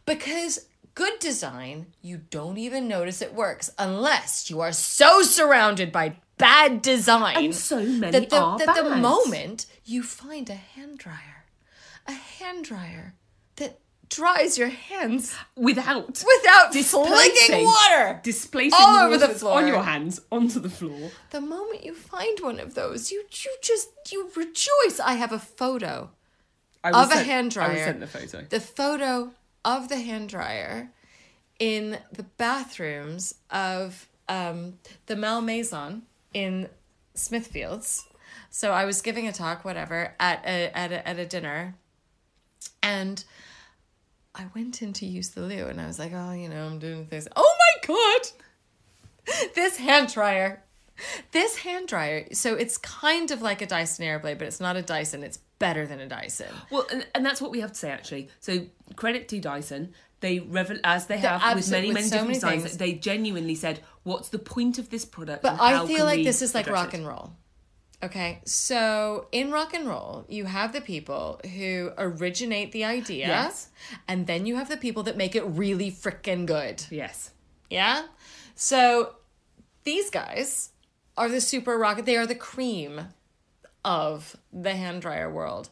[0.07, 6.17] because good design, you don't even notice it works unless you are so surrounded by
[6.39, 7.37] bad design.
[7.37, 11.45] And so many that the, are that the moment you find a hand dryer,
[12.07, 13.15] a hand dryer
[13.57, 17.65] that dries your hands without without Displacing.
[17.65, 18.21] water.
[18.23, 19.59] displacing All over the floor.
[19.59, 21.11] on your hands onto the floor.
[21.31, 25.01] The moment you find one of those, you you just you rejoice.
[25.03, 26.11] I have a photo
[26.83, 28.47] I of a hand dryer I was sent the photo.
[28.49, 29.31] the photo
[29.65, 30.91] of the hand dryer
[31.59, 34.75] in the bathrooms of um,
[35.07, 36.69] the Malmaison in
[37.15, 38.03] Smithfields.
[38.51, 41.75] So I was giving a talk, whatever, at a at a, at a dinner,
[42.83, 43.25] and
[44.35, 46.79] I went in to use the loo, and I was like, oh, you know, I'm
[46.79, 47.29] doing things.
[47.35, 50.63] Oh my god, this hand dryer.
[51.33, 54.83] This hand dryer, so it's kind of like a Dyson Airblade, but it's not a
[54.83, 55.25] Dyson.
[55.25, 56.53] It's better than a Dyson.
[56.71, 58.29] Well, and, and that's what we have to say actually.
[58.41, 59.93] So credit to Dyson.
[60.21, 62.77] They revel as they have with many with many so different many designs.
[62.79, 66.55] They genuinely said, "What's the point of this product?" But I feel like this is
[66.55, 67.33] like rock it?" and roll.
[68.03, 73.71] Okay, so in rock and roll, you have the people who originate the idea, Yes.
[74.07, 76.85] and then you have the people that make it really freaking good.
[76.91, 77.31] Yes.
[77.71, 78.07] Yeah?
[78.55, 79.15] So
[79.85, 80.71] these guys
[81.17, 83.09] are the super rocket, they are the cream
[83.85, 85.69] of the hand dryer world.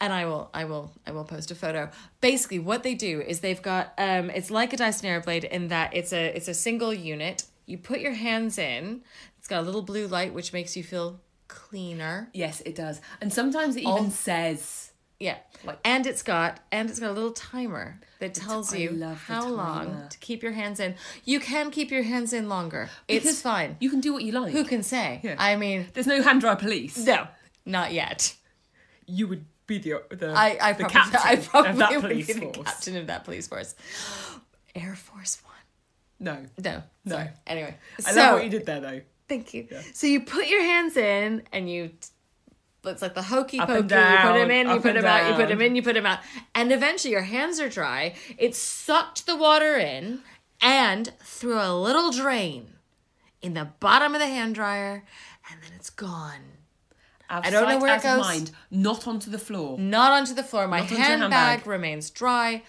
[0.00, 1.90] And I will I will I will post a photo.
[2.20, 5.94] Basically what they do is they've got um it's like a Dyson Airblade in that
[5.94, 7.44] it's a it's a single unit.
[7.66, 9.02] You put your hands in.
[9.38, 12.28] It's got a little blue light which makes you feel cleaner.
[12.32, 13.00] Yes, it does.
[13.20, 14.87] And sometimes it even says
[15.20, 15.38] Yeah.
[15.64, 20.06] Like- and it's got and it's got a little timer that tells you how long
[20.10, 20.94] to keep your hands in.
[21.24, 22.88] You can keep your hands in longer.
[23.08, 23.76] it's fine.
[23.80, 24.52] You can do what you like.
[24.52, 25.20] Who can say?
[25.24, 25.34] Yeah.
[25.38, 26.96] I mean, There's no hand dryer police.
[26.98, 27.26] no,
[27.66, 28.34] not yet.
[29.06, 32.00] You would be the the, I, I the probably, captain I probably of that would
[32.02, 32.56] police be the force.
[32.68, 33.74] captain of that police force.
[34.74, 35.54] Air Force One.
[36.20, 36.46] No.
[36.62, 37.16] No, No.
[37.16, 37.30] sorry.
[37.46, 37.74] Anyway,
[38.06, 39.00] I so love what you did there though.
[39.28, 39.66] thank you.
[39.94, 41.90] So you put your hands in, and you.
[42.84, 43.70] It's like the hokey pokey.
[43.72, 45.48] and You put down, in, you put and them out, you put down.
[45.48, 46.20] them in, you put them out,
[46.54, 48.14] and eventually your hands are dry.
[48.38, 50.20] It sucked the water in,
[50.60, 52.74] and through a little drain
[53.42, 55.04] in the bottom of the hand dryer,
[55.50, 56.40] and then it's gone.
[57.30, 58.20] I don't know where it goes.
[58.20, 59.78] Mind, not onto the floor.
[59.78, 60.66] not onto the floor.
[60.66, 61.66] My Not onto your handbag, handbag.
[61.66, 62.62] remains dry.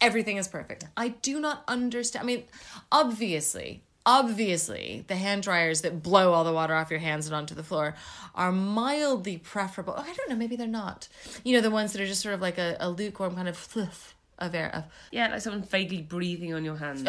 [0.00, 0.84] Everything is perfect.
[0.96, 2.24] I do not understand.
[2.24, 2.44] I mean,
[2.90, 3.84] obviously,
[4.18, 7.62] obviously, the hand dryers that blow all the water off your hands and onto the
[7.62, 7.94] floor
[8.34, 9.94] are mildly preferable.
[9.96, 10.36] Oh, I don't know.
[10.36, 11.08] Maybe they're not.
[11.44, 13.56] You know, the ones that are just sort of like a, a lukewarm kind of
[13.56, 14.70] fluff of air.
[14.74, 17.02] Of, Yeah, like someone vaguely breathing on your hands.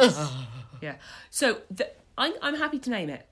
[0.81, 0.95] yeah.
[1.29, 3.25] So the, I'm I'm happy to name it.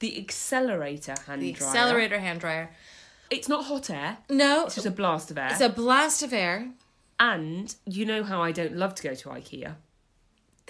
[0.00, 1.74] The Xlerator hand the dryer.
[1.74, 2.70] Xlerator hand dryer.
[3.30, 4.18] It's not hot air.
[4.28, 5.48] No, It's just a blast of air.
[5.52, 6.70] it's a blast of air.
[7.20, 9.76] and you know how I don't love to go to IKEA.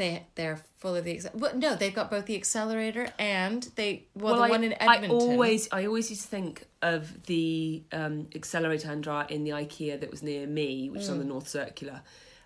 [0.00, 1.76] They they're full of the well, no.
[1.76, 5.10] They've got both the Xlerator and they well, the I, one in Edmonton.
[5.10, 9.50] I always I always used to think of the um, Xlerator hand dryer in the
[9.50, 11.18] IKEA that was near me, which is on Mm.
[11.18, 12.00] the North Circular,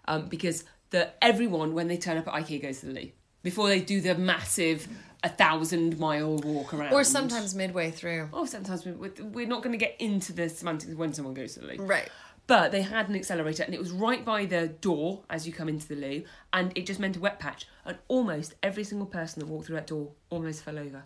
[0.06, 3.10] um, because the everyone when they turn up at IKEA goes to the loo
[3.44, 4.88] before they do the massive
[5.22, 6.92] a thousand mile walk around.
[6.92, 8.28] or sometimes midway through.
[8.32, 11.54] Oh, sometimes we, we're- we're not going to get into the semantics when someone goes
[11.54, 11.86] to the loo.
[11.86, 12.08] Right.
[12.46, 15.68] But they had an Xlerator and it was right by the door as you come
[15.68, 17.66] into the loo and it just meant a wet patch.
[17.84, 21.04] And almost every single person that walked through that door almost fell over.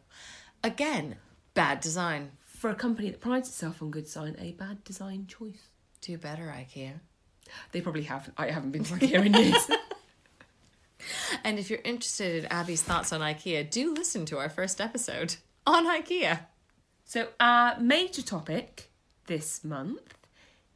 [0.64, 1.16] Again,
[1.54, 2.32] bad design.
[2.44, 5.68] For a company that prides itself on good design, a bad design choice.
[6.00, 6.94] Do better, IKEA.
[7.70, 8.30] They probably have.
[8.36, 9.70] I haven't been to IKEA in years.
[11.44, 15.36] And if you're interested in Abby's thoughts on IKEA, do listen to our first episode
[15.66, 16.40] on IKEA.
[17.04, 18.90] so our major topic
[19.26, 20.17] this month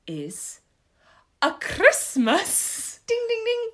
[0.06, 0.60] is
[1.40, 3.70] a Christmas Ding ding ding.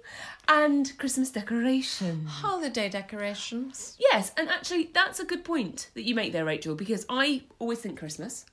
[0.49, 2.25] and Christmas decoration.
[2.27, 3.97] Holiday decorations.
[3.99, 7.79] Yes, and actually, that's a good point that you make there, Rachel, because I always
[7.81, 8.47] think Christmas,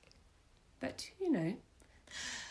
[0.80, 1.54] but you know,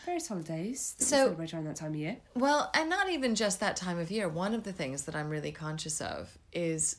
[0.04, 2.16] various holidays that So- we celebrate around that time of year.
[2.34, 4.28] Well, and not even just that time of year.
[4.28, 6.96] One of the things that I'm really conscious of is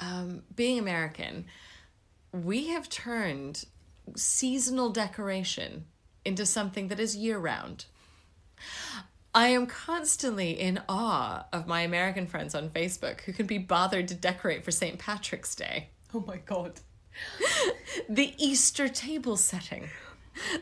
[0.00, 1.46] um, being American,
[2.32, 3.64] we have turned
[4.16, 5.86] seasonal decoration
[6.24, 7.86] into something that is year round.
[9.34, 14.06] I am constantly in awe of my American friends on Facebook who can be bothered
[14.08, 14.98] to decorate for St.
[14.98, 15.88] Patrick's Day.
[16.14, 16.80] Oh my god!
[18.08, 19.88] the Easter table setting,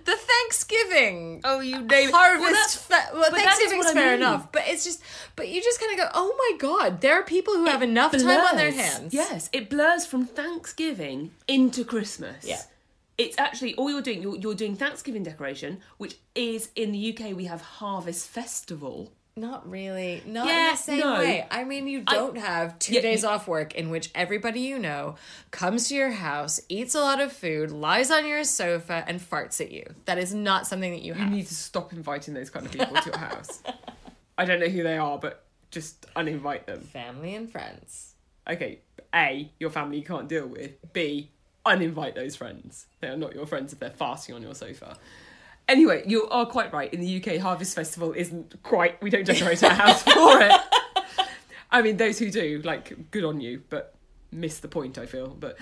[0.05, 1.43] the Thanksgiving.
[1.45, 2.15] Oh, you name it.
[2.15, 2.89] Harvest.
[2.89, 4.21] Well, well, but that is Thanksgiving's what I fair mean.
[4.21, 5.03] enough, but it's just,
[5.37, 8.13] but you just kind of go, oh my god, there are people who have enough
[8.13, 9.13] time on their hands.
[9.13, 12.47] Yes, it blurs from Thanksgiving into Christmas.
[12.47, 12.63] Yeah.
[13.23, 14.23] It's actually all you're doing.
[14.23, 19.13] You're, you're doing Thanksgiving decoration, which is in the UK we have Harvest Festival.
[19.35, 20.23] Not really.
[20.27, 21.15] Not in the same no.
[21.15, 21.47] way.
[21.51, 24.79] I mean, you don't have two Yeah, days you- off work in which everybody you
[24.79, 25.15] know
[25.51, 29.59] comes to your house, eats a lot of food, lies on your sofa, and farts
[29.61, 29.85] at you.
[30.05, 31.31] That is not something that you have.
[31.31, 33.63] You need to stop inviting those kind of people to your house.
[34.39, 36.81] I don't know who they are, but just uninvite them.
[36.81, 38.15] Family and friends.
[38.49, 38.81] Okay,
[39.15, 40.73] A, your family you can't deal with.
[40.93, 41.31] B,
[41.65, 42.87] uninvite those friends.
[43.01, 44.97] They are not your friends if they're fasting on your sofa.
[45.69, 46.93] Anyway, you are quite right.
[46.93, 50.61] In the UK, Harvest Festival isn't quite, we don't decorate our house for it.
[51.71, 53.95] I mean, those who do, like, good on you, but
[54.31, 55.29] miss the point, I feel.
[55.29, 55.57] But,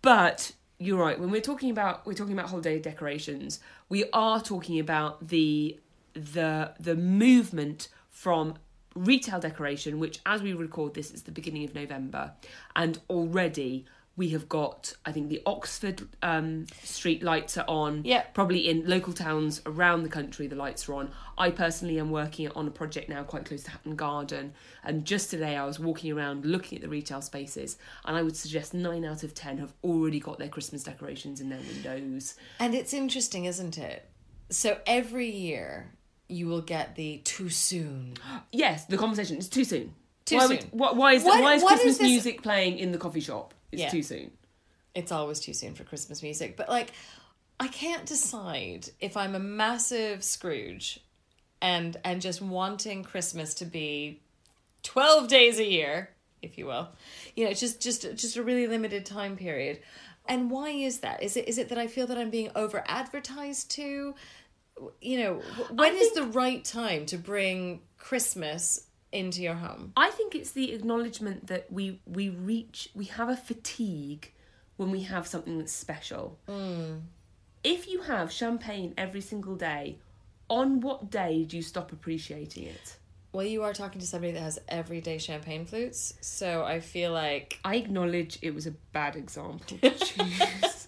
[0.00, 1.18] but you're right.
[1.18, 5.78] When we're talking about we're talking about holiday decorations, we are talking about the
[6.14, 8.54] the the movement from
[8.94, 12.32] retail decoration, which as we record this is the beginning of November,
[12.74, 13.86] and already
[14.16, 18.02] we have got I think the Oxford um, street lights are on.
[18.04, 18.22] Yeah.
[18.34, 21.10] Probably in local towns around the country the lights are on.
[21.38, 24.52] I personally am working on a project now quite close to Hatton Garden
[24.84, 28.36] and just today I was walking around looking at the retail spaces and I would
[28.36, 32.34] suggest 9 out of 10 have already got their Christmas decorations in their windows.
[32.60, 34.08] And it's interesting, isn't it?
[34.50, 35.92] So every year
[36.28, 38.14] you will get the too soon.
[38.52, 39.94] Yes, the conversation is too soon.
[40.26, 40.58] Too why soon.
[40.58, 43.54] Would, why, why is What- why is Christmas is music playing in the coffee shop?
[43.72, 43.90] It's Yeah.
[43.90, 44.30] too soon.
[44.94, 46.92] It's always too soon for Christmas music, but like
[47.58, 51.00] I can't decide if I'm a massive Scrooge
[51.60, 54.20] and and just wanting Christmas to be
[54.82, 56.10] 12 days a year,
[56.42, 56.88] if you will.
[57.36, 59.80] You know, just just just a really limited time period.
[60.26, 61.22] And why is that?
[61.22, 64.14] Is it is it that I feel that I'm being over advertised to?
[65.00, 69.92] You know, wh- when is the right time to bring Christmas into your home?
[69.96, 74.32] I think it's the acknowledgement that we we reach we have a fatigue
[74.76, 76.38] when we have something that's special.
[76.48, 76.98] Hmm.
[77.62, 79.98] If you have champagne every single day,
[80.48, 82.96] on what day do you stop appreciating it?
[83.32, 87.58] Well, you are talking to somebody that has everyday champagne flutes, so I feel like
[87.64, 90.81] I acknowledge it was a bad example to choose.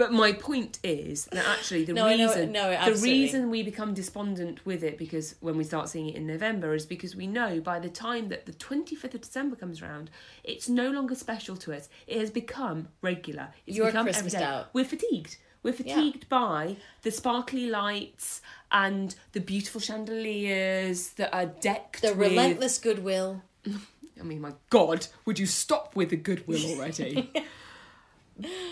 [0.00, 4.64] But my point is that actually the No, reason no, the reason we become despondent
[4.64, 7.78] with it because when we start seeing it in November is because we know by
[7.78, 10.08] the time that the 25th of December comes around,
[10.42, 11.90] it's no longer special to us.
[12.06, 13.48] It has become regular.
[13.66, 14.50] It's You're become Christmased everyday.
[14.50, 14.68] out.
[14.72, 15.36] We're fatigued.
[15.62, 18.40] We're fatigued by the sparkly lights
[18.72, 23.42] and the beautiful chandeliers that are decked the with relentless goodwill.
[23.66, 27.30] I mean, my God, would you stop with the goodwill already?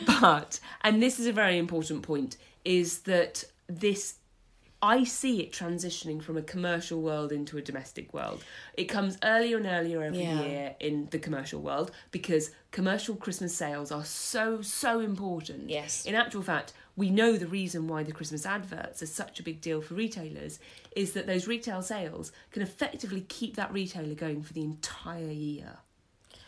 [0.07, 4.17] but, and this is a very important point, is that this,
[4.81, 8.45] I see it transitioning from a commercial world into a domestic world.
[8.75, 10.43] It comes earlier and earlier every Yeah.
[10.43, 15.69] year in the commercial world because commercial Christmas sales are so, so important.
[15.69, 16.07] Yes.
[16.07, 19.61] In actual fact, we know the reason why the Christmas adverts are such a big
[19.61, 20.59] deal for retailers
[20.97, 25.79] is that those retail sales can effectively keep that retailer going for the entire year.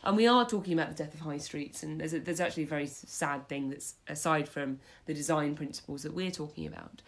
[0.04, 2.64] And we are talking about the death of high streets, and there's, a, there's actually
[2.64, 7.02] a very sad thing that's aside from the design principles that we're talking about.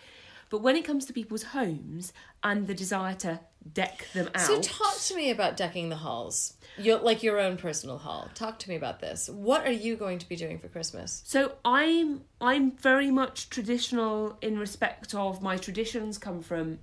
[0.52, 2.12] But when it comes to people's homes
[2.44, 3.40] and the desire to
[3.72, 6.58] deck them out, So talk to me about decking the halls.
[6.76, 8.28] Your like your own personal hall.
[8.34, 9.30] Talk to me about this.
[9.30, 11.22] What are you going to be doing for Christmas?
[11.24, 16.80] So I'm I'm very much traditional in respect of my traditions come from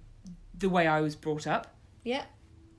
[0.57, 1.75] the way I was brought up.
[2.03, 2.23] Yeah.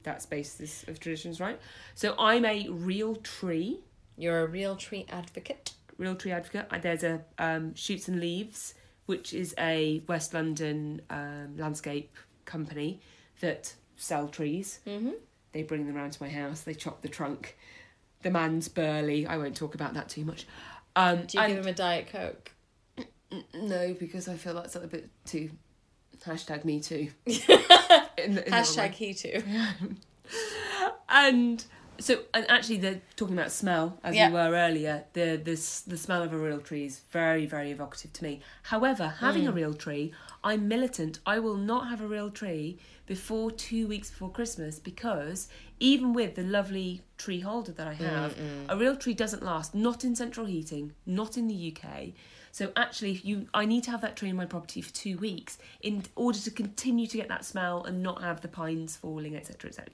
[0.03, 1.61] That's basis of traditions, right?
[1.95, 3.81] So I'm a real tree,
[4.17, 5.73] You're a real tree advocate.
[5.99, 6.69] real tree advocate.
[6.83, 8.75] There's a um, Shoots and Leaves,
[9.07, 13.01] which is a West London um, landscape company
[13.41, 14.81] that sell trees.
[14.87, 15.11] Mm-hmm.
[15.53, 16.61] They bring them round to my house.
[16.63, 17.57] They chop the trunk.
[18.23, 19.27] The man's burly.
[19.27, 20.47] I won't talk about that too much.
[20.97, 22.53] Um, Do you and- give him a diet coke?
[23.55, 25.51] No, because I feel that's a bit too
[26.27, 27.09] hashtag me too.
[28.24, 29.42] In the- in Hashtag he too.
[31.09, 31.64] and
[31.98, 34.28] so and actually they're talking about smell as Yeah.
[34.28, 35.04] we were earlier.
[35.12, 38.40] The the s- the smell of a real tree is very very evocative to me.
[38.64, 39.56] However, having a mm.
[39.56, 41.18] real tree, I'm militant.
[41.26, 46.37] I will not have a real tree before two weeks before Christmas because even with
[46.37, 48.35] the lovely tree holder that I have,
[48.68, 49.74] a real tree doesn't last.
[49.74, 52.12] Not in central heating, not in the UK.
[52.53, 55.17] So actually, if you, I need to have that tree in my property for two
[55.19, 59.37] weeks in order to continue to get that smell and not have the pines falling,
[59.37, 59.89] etc., etc.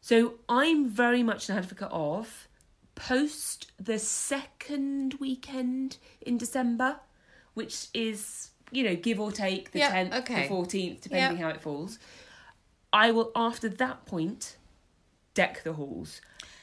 [0.00, 2.48] So I'm very much an advocate of
[2.94, 7.00] post the second weekend in December,
[7.54, 10.42] which is you know give or take the Yeah, tenth, okay.
[10.42, 11.44] the fourteenth, depending Yeah.
[11.44, 11.98] how it falls.
[12.92, 14.56] I will after that point
[15.34, 16.20] deck the halls.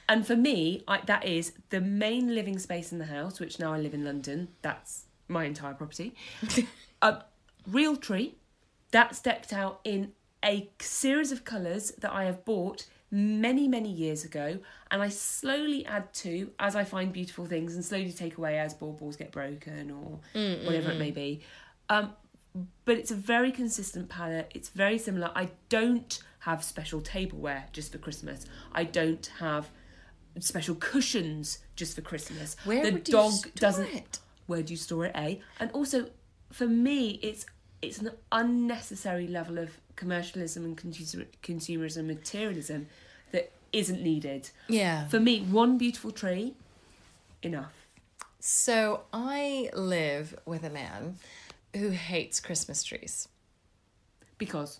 [0.10, 3.74] And for me, I, that is the main living space in the house, which now
[3.74, 4.50] I live in London.
[4.62, 6.16] That's my entire property.
[7.02, 7.24] a
[7.70, 8.36] real tree
[8.92, 14.24] that's decked out in a series of colours that I have bought many, many years
[14.24, 14.60] ago,
[14.92, 18.74] and I slowly add to as I find beautiful things and slowly take away as
[18.74, 21.16] baubles get broken or mm, whatever it mm, may mm.
[21.16, 21.42] be.
[21.90, 22.14] Um,
[22.86, 24.52] but it's a very consistent palette.
[24.54, 25.32] It's very similar.
[25.36, 28.46] I don't have special tableware just for Christmas.
[28.74, 29.70] I don't have
[30.44, 32.56] special cushions just for Christmas.
[32.64, 33.88] Where the dog store doesn't.
[33.94, 34.20] it?
[34.48, 35.16] Where do you store it?
[35.16, 36.10] A and also
[36.52, 37.46] for me, it's
[37.82, 42.88] it's an unnecessary level of commercialism and consumer, consumerism, materialism
[43.32, 44.50] that isn't needed.
[44.68, 45.08] Yeah.
[45.08, 46.56] For me, one beautiful tree,
[47.44, 47.74] enough.
[48.40, 51.18] So I live with a man
[51.76, 53.28] who hates Christmas trees.
[54.38, 54.80] Because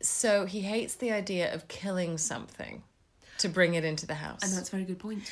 [0.00, 2.82] So he hates the idea of killing something
[3.38, 4.42] to bring it into the house.
[4.42, 5.30] and that's a very good point.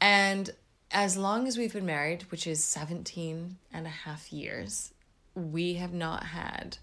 [0.00, 0.50] And
[0.90, 4.92] as long as we've been married, which is 17 and a half years,
[5.34, 6.78] we have not had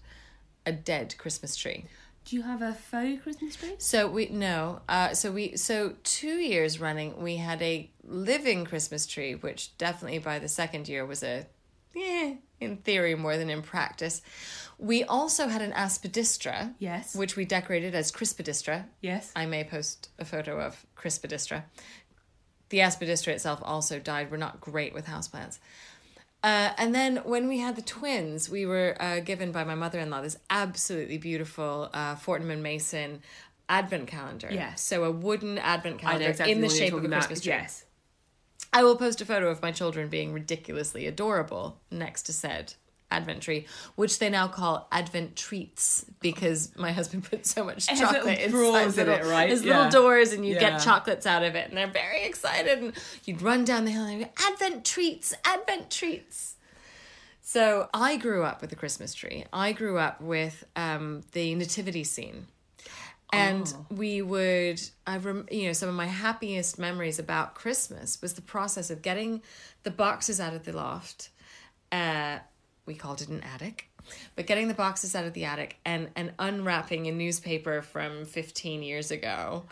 [0.66, 1.86] a dead Christmas tree.
[2.24, 3.74] Do you have a faux Christmas tree?
[3.78, 4.82] So we no.
[4.88, 10.18] Uh, so we so two years running we had a living Christmas tree, which definitely
[10.18, 11.46] by the second year was a,
[11.94, 14.22] yeah, in theory more than in practice.
[14.78, 17.14] We also had an aspidistra, Yes.
[17.14, 18.86] which we decorated as crispidistra.
[19.02, 19.30] Yes.
[19.36, 21.64] I may post a photo of crispidistra.
[22.70, 24.30] The aspidistra itself also died.
[24.30, 25.58] We're not great with houseplants.
[26.42, 29.98] Uh, and then when we had the twins, we were uh, given by my mother
[29.98, 33.20] in law this absolutely beautiful uh, Fortnum and Mason
[33.68, 34.48] advent calendar.
[34.50, 34.80] Yes.
[34.80, 37.08] So a wooden advent calendar exactly in the shape of a.
[37.08, 37.52] Christmas tree.
[37.52, 37.84] Yes.
[38.72, 42.74] I will post a photo of my children being ridiculously adorable next to said
[43.12, 43.66] advent tree,
[43.96, 48.82] which they now call advent treats because my husband put so much It chocolate inside
[48.84, 49.50] in little, it, right?
[49.50, 49.78] his Yeah.
[49.78, 50.60] little doors, and you Yeah.
[50.60, 52.78] get chocolates out of it, and they're very excited.
[52.78, 52.92] And
[53.24, 56.54] you'd run down the hill and go, advent treats, advent treats.
[57.42, 59.44] So I grew up with the Christmas tree.
[59.52, 62.46] I grew up with um, the nativity scene.
[63.32, 63.86] And Oh.
[63.94, 68.42] we would, I rem, you know, some of my happiest memories about Christmas was the
[68.42, 69.42] process of getting
[69.84, 71.30] the boxes out of the loft.
[71.92, 72.38] Uh,
[72.86, 73.88] we called it an attic,
[74.34, 78.82] but getting the boxes out of the attic and and unwrapping a newspaper from fifteen
[78.82, 79.64] years ago,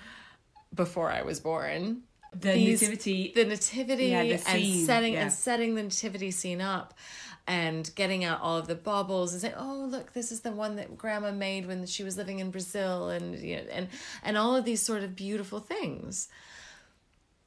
[0.74, 2.02] before I was born.
[2.32, 3.32] The These- nativity.
[3.34, 5.22] the nativity Yeah, the and scene, setting yeah.
[5.22, 6.92] and setting the nativity scene up
[7.48, 10.76] and getting out all of the baubles and saying oh look this is the one
[10.76, 13.88] that grandma made when she was living in brazil and you know and
[14.22, 16.28] and all of these sort of beautiful things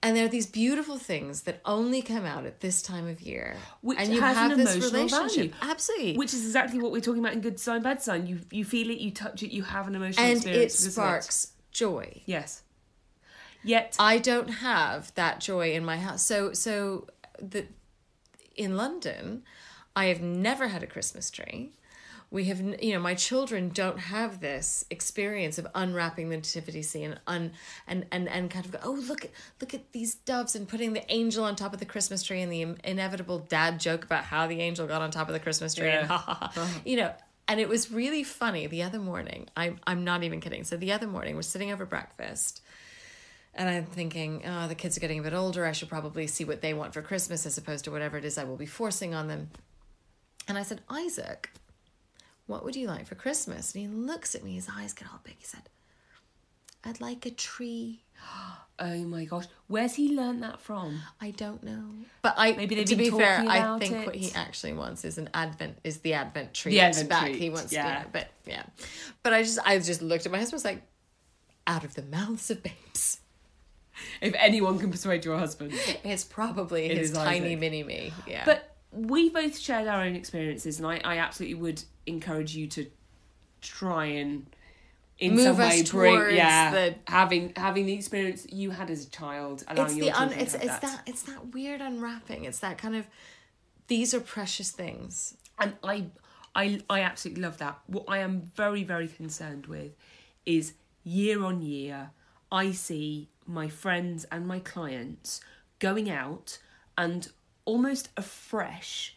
[0.03, 3.55] and there are these beautiful things that only come out at this time of year
[3.81, 5.71] Which and you has an have this emotional relationship value.
[5.71, 8.25] absolutely Which is exactly what we're talking about in Good Sign, Bad Sign.
[8.25, 10.73] You you feel it, you touch it, you have an emotional and it experience.
[10.73, 12.63] because of sparks joy Yes.
[13.63, 16.23] Yet I don't have that joy in my house.
[16.23, 17.05] So so
[17.39, 17.67] the
[18.55, 19.43] in London,
[19.95, 21.71] I have never had a Christmas tree.
[22.29, 27.19] We have, you know, my children don't have this experience of unwrapping the nativity scene,
[27.27, 27.51] un,
[27.87, 30.93] and and and kind of go, oh look, at look at these doves, and putting
[30.93, 34.47] the angel on top of the Christmas tree, and the inevitable dad joke about how
[34.47, 36.07] the angel got on top of the Christmas tree, and Yeah.
[36.07, 36.79] ha ha ha, uh-huh.
[36.85, 37.13] you know.
[37.49, 39.49] And it was really funny the other morning.
[39.57, 40.63] I'm I'm not even kidding.
[40.63, 42.61] So the other morning, we're sitting over breakfast,
[43.53, 45.65] and I'm thinking, oh, the kids are getting a bit older.
[45.65, 48.37] I should probably see what they want for Christmas as opposed to whatever it is
[48.37, 49.49] I will be forcing on them.
[50.51, 51.49] And I said, Isaac,
[52.45, 53.73] what would you like for Christmas?
[53.73, 55.35] And he looks at me, his eyes get all big.
[55.39, 55.61] He said,
[56.83, 58.01] I'd like a tree.
[58.79, 59.45] Oh my gosh.
[59.67, 61.01] Where's he learned that from?
[61.21, 61.83] I don't know.
[62.23, 64.05] But I Maybe they've to been be fair, I think it.
[64.07, 66.71] what he actually wants is an advent is the advent tree.
[66.71, 67.25] The advent back.
[67.27, 67.85] treat, He wants yeah.
[67.85, 68.03] yeah.
[68.11, 68.63] but yeah.
[69.21, 70.81] But I just I just looked at my husband I was like,
[71.67, 73.19] out of the mouths of babes.
[74.19, 75.73] If anyone can persuade your husband.
[76.03, 77.59] It's probably It his tiny Isaac.
[77.59, 78.13] mini me.
[78.25, 78.45] Yeah.
[78.45, 82.87] But we both shared our own experiences, and I, I absolutely would encourage you to
[83.61, 84.45] try and
[85.19, 88.89] in Move some us way bring towards yeah the- having having the experience you had
[88.89, 91.01] as a child, allowing it's your the un, it's it's that.
[91.05, 92.45] it's that weird unwrapping.
[92.45, 93.05] It's that kind of
[93.87, 95.35] these are precious things.
[95.59, 96.05] and I,
[96.55, 97.79] I, I absolutely love that.
[97.87, 99.91] What I am very, very concerned with
[100.45, 100.73] is
[101.03, 102.11] year on year,
[102.51, 105.41] I see my friends and my clients
[105.79, 106.59] going out
[106.97, 107.29] and
[107.65, 109.15] almost afresh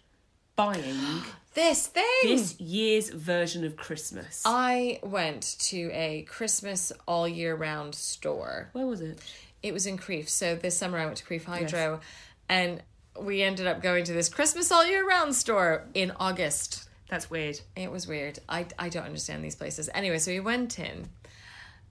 [0.57, 1.23] buying
[1.55, 2.05] This thing.
[2.25, 4.43] this year's version of Christmas.
[4.45, 8.71] I went to a Christmas all year round store.
[8.73, 9.21] Where was it?
[9.63, 10.29] It was in Crieff.
[10.29, 12.01] So this summer I went to Crieff Hydro,
[12.49, 12.83] and
[13.21, 16.89] we ended up going to this Christmas all year round store in August.
[17.09, 17.61] That's weird.
[17.77, 18.41] It was weird.
[18.49, 19.89] I, I don't understand these places.
[19.95, 21.09] Anyway, so we went in,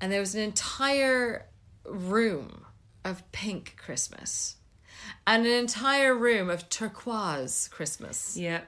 [0.01, 1.45] and there was an entire
[1.86, 2.66] room
[3.06, 4.58] of pink Christmas,
[5.26, 8.38] and an entire room of turquoise Christmas.
[8.38, 8.61] Yeah.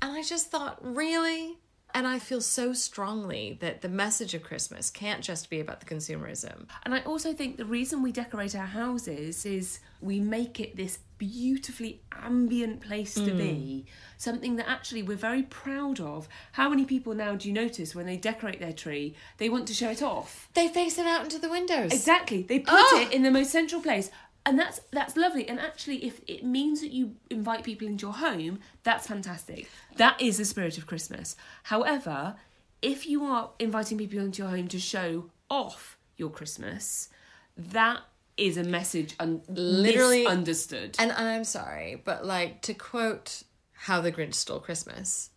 [0.00, 1.58] And I just thought, really?
[1.94, 5.86] And I feel so strongly that the message of Christmas can't just be about the
[5.86, 6.66] consumerism.
[6.84, 10.98] And I also think the reason we decorate our houses is we make it this
[11.16, 13.90] beautifully ambient place to be, mm.
[14.18, 16.28] something that actually we're very proud of.
[16.52, 19.74] How many people now do you notice when they decorate their tree, they want to
[19.74, 20.48] show it off?
[20.54, 21.92] They face it out into the windows.
[21.92, 22.42] Exactly.
[22.42, 23.00] They put Oh.
[23.00, 24.10] it in the most central place.
[24.48, 25.46] And that's that's lovely.
[25.46, 29.68] And actually if it means that you invite people into your home, that's fantastic.
[29.96, 31.36] That is the spirit of Christmas.
[31.64, 32.36] However,
[32.80, 37.10] if you are inviting people into your home to show off your Christmas,
[37.58, 38.00] that
[38.38, 43.42] is a message un- Literally- understood And I'm sorry, but like to quote
[43.72, 45.28] How the Grinch Stole Christmas,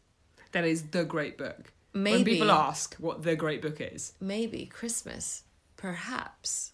[0.54, 1.74] that is the great book.
[1.92, 5.44] When people ask what the great book is, maybe Christmas
[5.76, 6.72] perhaps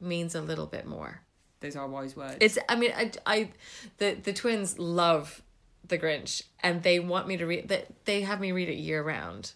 [0.00, 1.22] means a little bit more.
[1.66, 2.36] Those are wise words.
[2.40, 3.50] It's I mean I, I
[3.98, 5.42] the the twins love
[5.88, 9.02] the Grinch and they want me to read that they have me read it year
[9.02, 9.52] round.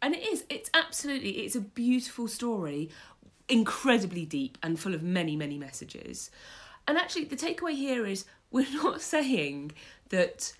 [0.00, 0.44] And it is.
[0.48, 1.30] It's absolutely.
[1.30, 2.90] It's a beautiful story,
[3.48, 6.30] incredibly deep and full of many, many messages.
[6.88, 9.72] And actually, the takeaway here is we're not saying
[10.08, 10.52] that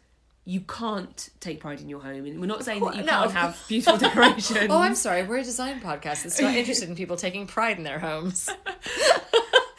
[0.45, 3.33] you can't take pride in your home, and we're not saying that you no, can't
[3.33, 4.67] have beautiful decorations.
[4.71, 5.25] Oh, I'm sorry.
[5.25, 8.49] We're a design podcast that's not interested in people taking pride in their homes.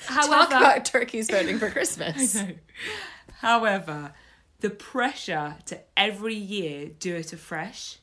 [0.06, 2.38] However, Talk about turkeys voting for Christmas.
[3.40, 4.14] however,
[4.60, 7.98] the pressure to every year do it afresh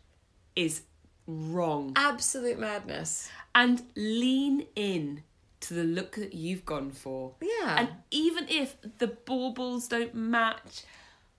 [0.56, 0.82] is
[1.26, 1.92] wrong.
[1.96, 3.30] Absolute madness.
[3.54, 5.22] and lean in
[5.60, 7.34] to the look that you've gone for.
[7.40, 7.76] Yeah.
[7.78, 10.84] And even if the baubles don't match,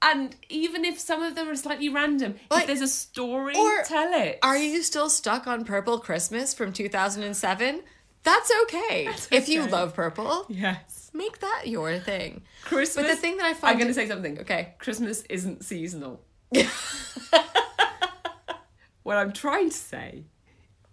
[0.02, 3.84] and even if some of them are slightly random, Like- if there's a story, or
[3.84, 4.40] tell it.
[4.44, 7.82] Are you still stuck on Purple Christmas from 2007?
[8.24, 9.10] That's okay.
[9.32, 11.10] If you love purple, Yes.
[11.14, 12.44] make that your thing.
[12.64, 13.06] Christmas.
[13.08, 14.40] But the thing that I find I'm going to say something.
[14.42, 14.76] Okay.
[14.80, 16.22] Christmas isn't seasonal.
[19.04, 20.24] what I'm trying to say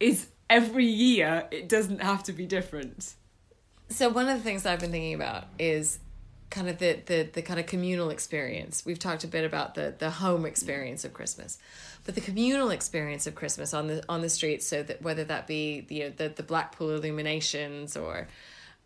[0.00, 3.14] is every year it doesn't have to be different.
[3.90, 5.98] So one of the things I've been thinking about is
[6.50, 8.84] kind of the, the the kind of communal experience.
[8.86, 11.58] We've talked a bit about the the home experience of Christmas,
[12.09, 14.66] but the communal experience of Christmas on the on the streets.
[14.66, 18.28] So that whether that be you know the the Blackpool illuminations or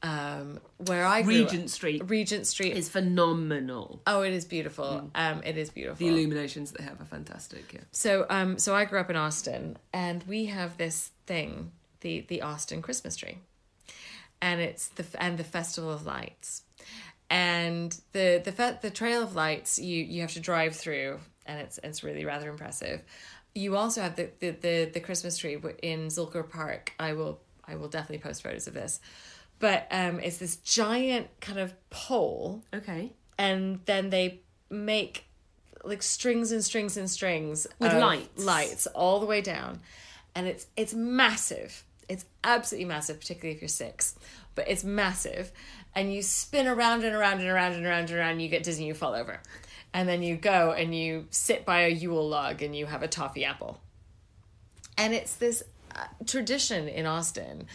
[0.03, 4.03] um, where I grew Regent up- Street Regent Street is phenomenal.
[4.09, 5.09] Oh, it is beautiful.
[5.15, 6.05] Um, it is beautiful.
[6.05, 7.73] The illuminations they have are fantastic.
[7.73, 7.83] Yeah.
[7.93, 11.71] So, um, so I grew up in Austin, and we have this thing,
[12.01, 13.39] the the Austin Christmas tree,
[14.41, 16.63] and it's the and the Festival of Lights,
[17.31, 19.79] and the the the Trail of Lights.
[19.79, 23.03] You you have to drive through, and it's it's really rather impressive.
[23.55, 26.93] You also have the the the, the Christmas tree in Zilker Park.
[26.99, 29.01] I will I will definitely post photos of this,
[29.59, 33.13] but um, it's this giant kind of pole Okay.
[33.39, 34.41] and then they
[34.71, 35.27] make
[35.85, 38.45] like strings and strings and strings With lights.
[38.45, 39.81] lights all the way down
[40.35, 44.15] and it's it's massive it's absolutely massive particularly if you're six
[44.55, 45.51] but it's massive
[45.95, 48.63] and you spin around and around and around and around and around and you get
[48.63, 49.41] dizzy and you fall over
[49.95, 53.09] and then you go and you sit by a yule log and you have a
[53.09, 53.81] toffee apple
[54.99, 55.63] and it's this
[55.95, 57.67] uh, tradition in Austin.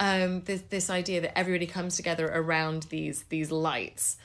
[0.00, 4.16] Um, this this idea that everybody comes together around these these lights,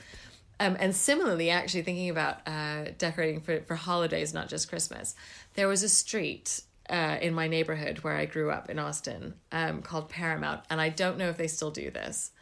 [0.58, 5.14] um, and similarly, actually thinking about uh, decorating for for holidays, not just Christmas.
[5.54, 9.82] There was a street uh, in my neighborhood where I grew up in Austin um,
[9.82, 12.32] called Paramount, and I don't know if they still do this.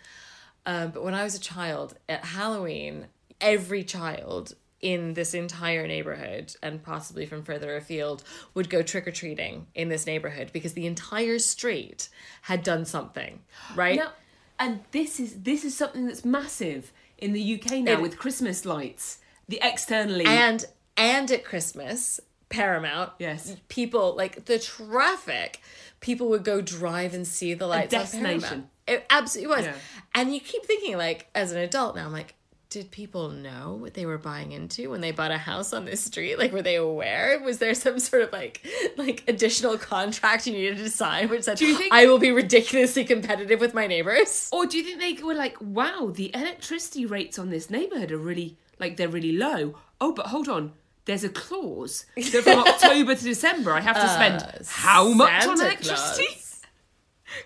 [0.64, 3.06] Um, but when I was a child, at Halloween,
[3.40, 8.22] every child in this entire neighborhood and possibly from further afield
[8.55, 12.09] would go trick or treating in this neighborhood because the entire street
[12.43, 13.41] had done something,
[13.74, 13.97] right?
[13.99, 14.12] Now,
[14.59, 18.64] and this is this is something that's massive in the UK now It- with Christmas
[18.64, 19.18] lights.
[19.49, 20.64] The externally and
[20.97, 23.57] and at Christmas, Paramount, Yes.
[23.68, 25.61] people like the traffic,
[26.01, 27.93] people would go drive and see the lights.
[27.95, 28.70] on destination.
[28.87, 29.74] It absolutely was, Yeah.
[30.14, 32.35] and you keep thinking like, as an adult now, I'm like.
[32.71, 36.03] Did people know what they were buying into when they bought a house on this
[36.05, 36.39] street?
[36.39, 37.41] Like, were they aware?
[37.43, 38.66] Was there some sort of like,
[38.99, 43.05] like additional contract you needed to sign, which said, you think- "I will be ridiculously
[43.05, 44.51] competitive with my neighbors"?
[44.53, 48.19] Or do you think they were like, wow, the electricity rates on this neighbourhood are
[48.19, 49.75] really like they're really low.
[50.01, 50.73] Oh, but hold on.
[51.07, 55.47] There's a clause that from October to December I have to spend Uh, how much
[55.47, 56.29] on electricity?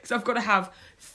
[0.00, 0.72] Because I've got to have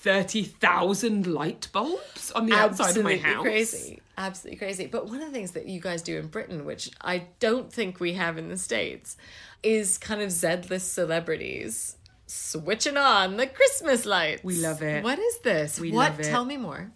[0.08, 3.26] thirty thousand light bulbs on the outside of my house.
[3.26, 6.64] absolutely crazy absolutely crazy but one of the things that you guys do in britain
[6.66, 9.18] which i don't think we have in the states
[9.64, 15.04] is kind of z-list celebrities switching on the christmas lights We love it.
[15.04, 16.24] what is this We what love it.
[16.26, 16.92] tell me more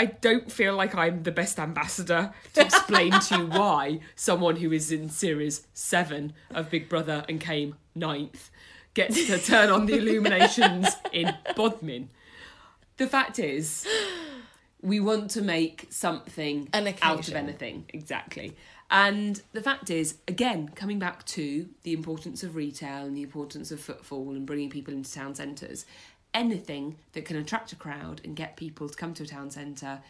[0.00, 4.70] I don't feel like I'm the best ambassador to explain to you why someone who
[4.70, 8.48] is in series seven of Big Brother and came ninth
[8.94, 12.10] gets to turn on the illuminations in Bodmin.
[12.98, 13.86] The fact is,
[14.82, 17.36] we want to make something An out of occasion.
[17.36, 17.84] anything.
[17.88, 18.56] Exactly.
[18.90, 23.70] And the fact is, again, coming back to the importance of retail and the importance
[23.70, 25.84] of footfall and bringing people into town centres,
[26.34, 30.00] anything that can attract a crowd and get people to come to a town centre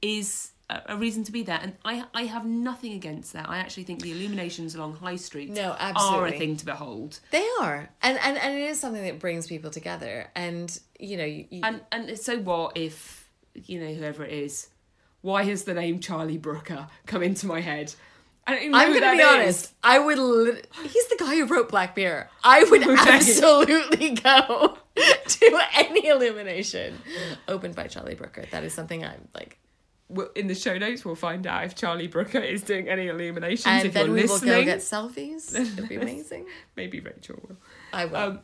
[0.00, 0.52] is
[0.86, 1.58] a, reason to be there.
[1.62, 3.48] And I, I have nothing against that.
[3.48, 7.20] I actually think the illuminations along High Street No, are a thing to behold.
[7.30, 10.28] They are, and and and it is something that brings people together.
[10.34, 13.28] And you know, you, you, And and so what if
[13.66, 14.68] you know whoever it is?
[15.20, 17.94] Why has the name Charlie Brooker come into my head?
[18.44, 19.42] I don't even I'm gonna be that is.
[19.44, 19.72] honest.
[19.84, 20.18] I would.
[20.18, 22.28] Lit- He's the guy who wrote Black Mirror.
[22.42, 23.10] I would Okay.
[23.12, 24.78] absolutely go
[25.26, 26.98] to any illumination
[27.46, 28.44] opened by Charlie Brooker.
[28.50, 29.58] That is something I'm like.
[30.12, 33.66] Well, in the show notes, we'll find out if Charlie Brooker is doing any illuminations.
[33.66, 35.54] And if then you're we listening, will go get selfies.
[35.54, 36.46] It'd be amazing.
[36.76, 37.56] maybe Rachel will.
[37.92, 38.16] I will.
[38.16, 38.40] Um,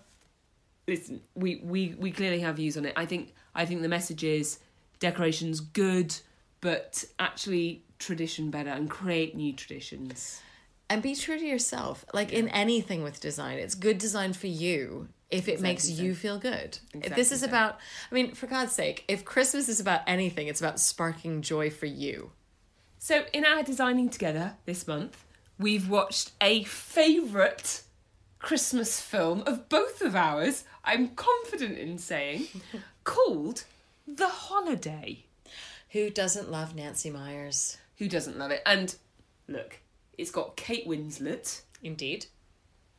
[0.86, 2.94] listen, we, we we clearly have views on it.
[2.96, 4.58] I think I think the message is
[4.98, 6.14] decorations good,
[6.60, 10.40] but actually tradition better and create new traditions.
[10.90, 12.04] and be true to yourself.
[12.14, 16.14] Like in anything with design, it's good design for you if it makes Exactly you
[16.14, 16.78] feel good.
[16.90, 17.78] If Exactly this is about,
[18.10, 21.86] I mean, for God's sake, if Christmas is about anything, it's about sparking joy for
[21.86, 22.32] you.
[22.98, 25.24] So in our designing together this month,
[25.58, 27.82] we've watched a favourite
[28.38, 30.64] Christmas film of both of ours.
[30.84, 32.46] I'm confident in saying,
[33.04, 33.64] called
[34.06, 35.24] The Holiday.
[35.90, 37.78] Who doesn't love Nancy Meyers?
[37.96, 38.62] Who doesn't love it?
[38.66, 38.94] And
[39.46, 39.80] look,
[40.16, 42.26] it's got Kate Winslet, Indeed.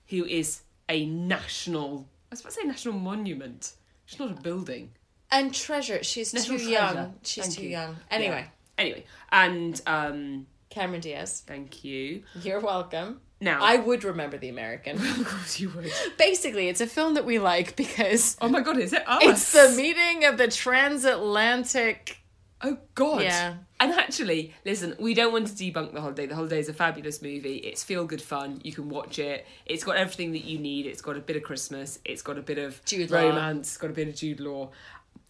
[0.08, 3.74] who is a national, was about to say national monument.
[4.06, 4.92] She's not a building.
[5.32, 6.96] And Treasure, she's National too treasure.
[6.96, 7.14] young.
[7.24, 7.70] She's Thank too you.
[7.70, 7.98] young.
[8.10, 8.84] Anyway, Yeah.
[8.84, 12.24] Anyway, and um, Cameron Diaz, thank you.
[12.42, 13.22] you're welcome.
[13.42, 14.98] Now, I would remember the American.
[15.20, 15.92] of course you would.
[16.18, 19.22] Basically, it's a film that we like because Oh my god, is it us?
[19.22, 22.18] it's the meeting of the transatlantic.
[22.62, 23.22] Oh God!
[23.22, 23.54] Yeah.
[23.82, 26.26] And actually, listen, we don't want to debunk the holiday.
[26.26, 27.58] The holiday is a fabulous movie.
[27.58, 28.60] It's feel good fun.
[28.64, 29.46] You can watch it.
[29.66, 30.86] It's got everything that you need.
[30.86, 31.98] It's got a bit of Christmas.
[32.04, 33.70] It's got a bit of Jude romance.
[33.70, 34.72] It's got a bit of Jude Law.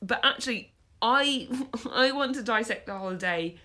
[0.02, 1.48] But actually, I
[1.92, 3.56] I want to dissect the holiday,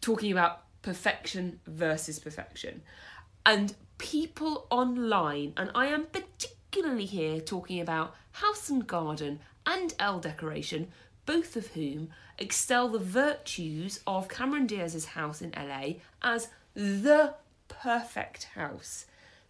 [0.00, 2.82] talking about perfection versus perfection,
[3.44, 5.52] and people online.
[5.56, 10.88] And I am particularly here talking about house and garden and Elle Decoration,
[11.26, 17.34] both of whom excel the virtues of Cameron Diaz's house in LA as the
[17.68, 19.06] perfect house.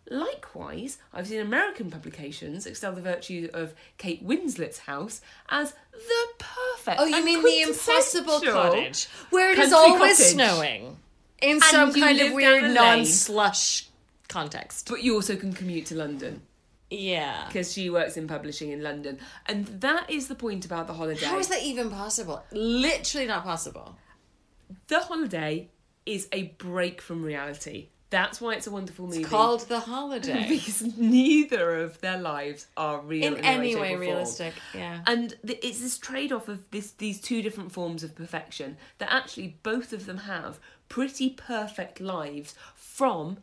[0.08, 7.00] Likewise, I've seen American publications excel the virtue of Kate Winslet's house as the perfect.
[7.00, 10.32] Oh, you mean the impossible cottage where it is always cottage.
[10.32, 10.96] snowing
[11.42, 12.74] in some kind of weird down a lane.
[12.74, 13.88] non-slush
[14.28, 14.88] context.
[14.88, 16.42] But you also can commute to London
[16.90, 17.44] Yeah.
[17.48, 21.26] because she works in publishing in London, and that is the point about the holiday.
[21.26, 22.44] How is that even possible?
[22.52, 23.96] Literally not possible.
[24.88, 25.70] The holiday
[26.04, 27.88] is a break from reality.
[28.08, 29.20] That's why it's a wonderful movie.
[29.20, 30.46] It's called The Holiday.
[30.48, 34.54] because neither of their lives are real in in, any way realistic.
[34.72, 35.00] Yeah.
[35.06, 39.12] And th- it's this trade off of this these two different forms of perfection that
[39.12, 43.38] actually both of them have pretty perfect lives from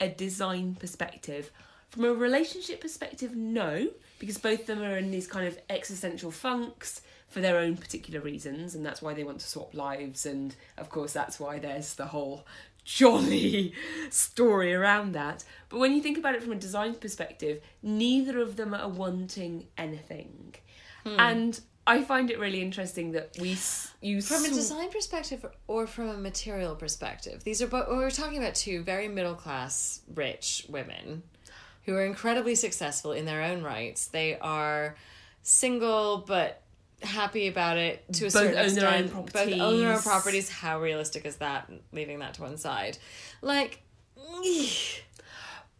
[0.00, 1.52] a design perspective.
[1.90, 6.30] From a relationship perspective, no, because both of them are in these kind of existential
[6.30, 10.54] funks for their own particular reasons, and that's why they want to swap lives, and
[10.76, 12.46] of course, that's why there's the whole
[12.84, 13.72] jolly
[14.10, 15.44] story around that.
[15.68, 19.68] But when you think about it from a design perspective, neither of them are wanting
[19.76, 20.54] anything.
[21.04, 21.16] Hmm.
[21.18, 23.56] And I find it really interesting that we
[24.02, 27.88] you From a design perspective or from a material perspective, these are both.
[27.88, 31.22] We're talking about two very middle class, rich women
[31.88, 34.08] who are incredibly successful in their own rights.
[34.08, 34.94] They are
[35.40, 36.60] single but
[37.02, 39.32] happy about it to a Both certain own their own extent.
[39.32, 40.50] Both own their own properties.
[40.50, 41.70] How realistic is that?
[41.92, 42.98] Leaving that to one side,
[43.40, 43.80] like.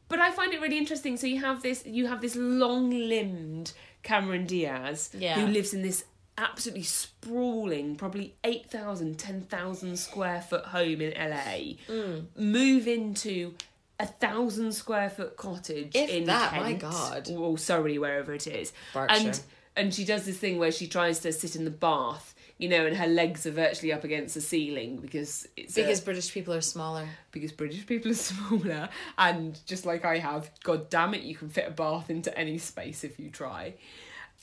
[0.08, 1.18] But I find it really interesting.
[1.18, 5.38] So you have this you have this long limbed Cameron Diaz Yeah.
[5.38, 6.04] who lives in this
[6.38, 11.74] absolutely sprawling, probably 8,000, 10,000 square foot home in LA.
[11.86, 12.26] Mm.
[12.34, 13.54] Move into
[14.00, 17.28] a thousand square foot cottage If in that, my Kent, God.
[17.30, 19.26] Oh, or Surrey, wherever it is, Berkshire.
[19.28, 19.40] and
[19.76, 22.84] and she does this thing where she tries to sit in the bath, you know,
[22.84, 26.52] and her legs are virtually up against the ceiling because it's a- Because British people
[26.54, 27.06] are smaller.
[27.30, 28.88] because British people are smaller,
[29.18, 32.58] and just like I have, god damn it, you can fit a bath into any
[32.58, 33.74] space if you try.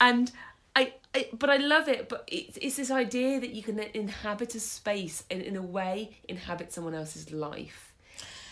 [0.00, 0.30] And
[0.74, 2.08] I, I but I love it.
[2.08, 6.16] But it's it's this idea that you can inhabit a space and in a way
[6.28, 7.85] inhabit someone else's life.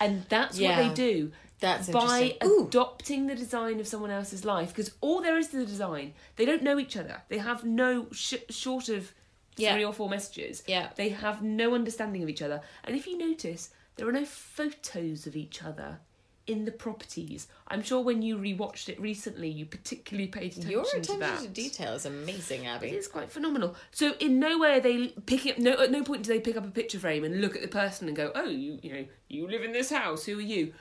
[0.00, 0.80] And that's Yeah.
[0.80, 1.32] what they do.
[1.60, 5.64] That's by adopting the design of someone else's life because all there is to the
[5.66, 9.14] design they don't know each other they have no sh- short of
[9.56, 9.72] Yeah.
[9.72, 10.90] three or four messages Yeah.
[10.96, 15.26] they have no understanding of each other and if you notice there are no photos
[15.26, 16.00] of each other
[16.46, 20.70] in the properties i'm sure when you rewatched it recently you particularly paid attention to.
[20.70, 22.88] Your to attention that to detail is amazing, Abby.
[22.88, 23.74] It is quite phenomenal.
[23.92, 25.58] So in no way are they picking up.
[25.58, 27.68] No, at no point do they pick up a picture frame and look at the
[27.68, 30.24] person and go, "Oh, you, you know, you live in this house.
[30.26, 30.74] Who are you?"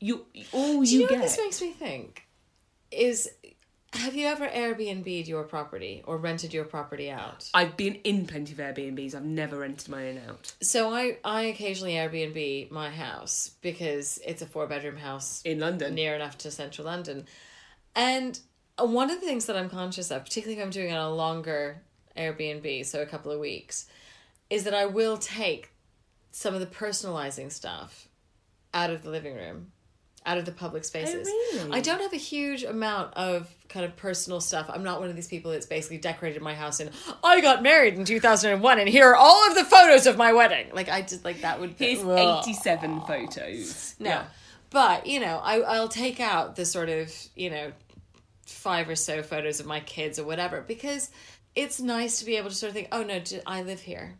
[0.00, 1.18] You all Do you, you know get.
[1.20, 2.26] what this makes me think?
[2.90, 3.28] Is
[3.92, 7.48] have you ever Airbnb'd your property or rented your property out?
[7.54, 9.14] I've been in plenty of Airbnbs.
[9.14, 14.42] I've never rented my own out So I I occasionally Airbnb my house because it's
[14.42, 15.94] a four bedroom house in London.
[15.94, 17.26] near enough to central London.
[17.94, 18.38] And
[18.78, 21.14] one of the things that I'm conscious of, particularly if I'm doing it on a
[21.14, 21.82] longer
[22.16, 23.86] Airbnb, so a couple of weeks,
[24.50, 25.70] is that I will take
[26.30, 28.08] some of the personalizing stuff
[28.74, 29.72] out of the living room,
[30.26, 31.26] out of the public oh, spaces.
[31.26, 31.72] really?
[31.72, 34.70] I don't have a huge amount of kind of personal stuff.
[34.72, 36.90] I'm not one of these people that's basically decorated my house and
[37.22, 40.68] I got married in 2001 and here are all of the photos of my wedding.
[40.72, 42.42] Like I just like that would Here's Ugh.
[42.44, 43.94] 87 photos.
[43.98, 44.10] No.
[44.10, 44.24] Yeah.
[44.70, 47.72] But, you know, I, I'll take out the sort of, you know,
[48.46, 51.10] five or so photos of my kids or whatever because
[51.54, 54.14] it's nice to be able to sort of think, oh no, I live here.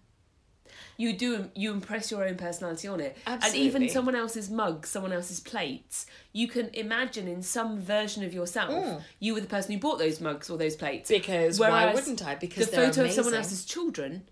[0.96, 1.50] You do.
[1.54, 6.06] You impress your own personality on it, and even someone else's mugs, someone else's plates.
[6.32, 9.02] You can imagine in some version of yourself, hmm.
[9.20, 11.08] you were the person who bought those mugs or those plates.
[11.08, 12.34] Because why wouldn't I?
[12.34, 14.22] Because the they're photo of someone else's children,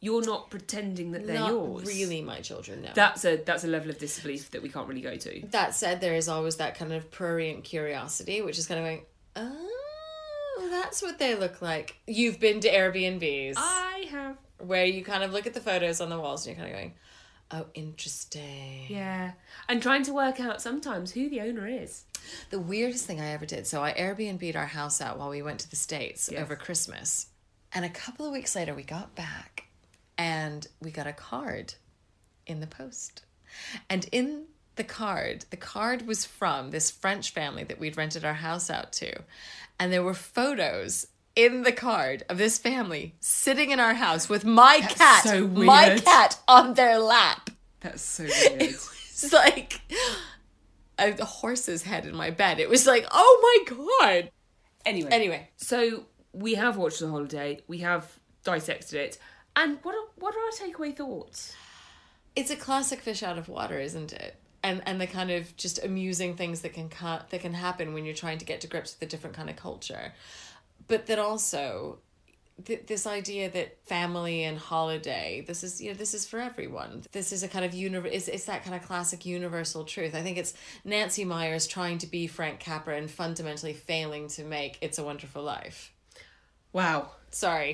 [0.00, 1.86] you're not pretending that they're Not yours.
[1.86, 2.90] really my children, no.
[2.94, 5.46] That's a that's a level of disbelief that we can't really go to.
[5.50, 9.02] that said, there is always that kind of prurient curiosity, which is kind of going,
[9.36, 11.96] oh, that's what they look like.
[12.06, 14.36] You've been to Airbnbs I have.
[14.66, 16.80] Where you kind of look at the photos on the walls and you're kind of
[16.80, 16.94] going,
[17.50, 18.86] oh, interesting.
[18.88, 19.32] Yeah,
[19.68, 22.04] and trying to work out sometimes who the owner is.
[22.50, 23.66] The weirdest thing I ever did.
[23.66, 26.40] So I Airbnb'd our house out while we went to the States Yes.
[26.42, 27.26] over Christmas.
[27.72, 29.64] And a couple of weeks later, we got back
[30.18, 31.74] and we got a card
[32.46, 33.22] in the post.
[33.88, 34.44] And in
[34.76, 38.92] the card, the card was from this French family that we'd rented our house out
[38.94, 39.22] to.
[39.78, 41.06] And there were photos
[41.36, 45.98] in the card of this family sitting in our house with my cat, so my
[45.98, 47.50] cat on their lap.
[47.80, 48.62] That's so weird.
[48.62, 49.80] It's like
[50.98, 52.58] a horse's head in my bed.
[52.60, 54.30] It was like, oh my god.
[54.84, 57.60] anyway, Anyway, so we have watched the holiday.
[57.68, 59.18] We have dissected it,
[59.56, 61.54] and what are, what are our takeaway thoughts?
[62.36, 64.36] it's a classic fish out of water, isn't it?
[64.62, 68.04] And and the kind of just amusing things that can ca- that can happen when
[68.04, 70.12] you're trying to get to grips with a different kind of culture,
[70.90, 71.98] but that also
[72.66, 77.02] th- this idea that family and holiday this is you know this is for everyone
[77.12, 80.22] this is a kind of universe it's, it's that kind of classic universal truth i
[80.22, 80.52] think it's
[80.84, 85.42] nancy meyers trying to be frank capra and fundamentally failing to make it's a wonderful
[85.42, 85.92] life
[86.72, 87.10] Wow.
[87.30, 87.72] sorry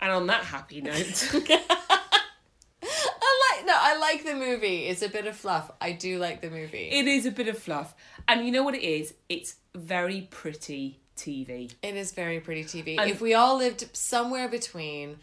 [0.00, 1.30] And on that happy note,
[2.82, 4.86] I like no, I like the movie.
[4.86, 5.70] It's a bit of fluff.
[5.80, 6.88] I do like the movie.
[6.90, 7.94] it is a bit of fluff,
[8.26, 9.14] and you know what it is?
[9.28, 11.72] It's very pretty TV.
[11.82, 12.98] it is very pretty TV.
[12.98, 15.16] And- if we all lived somewhere between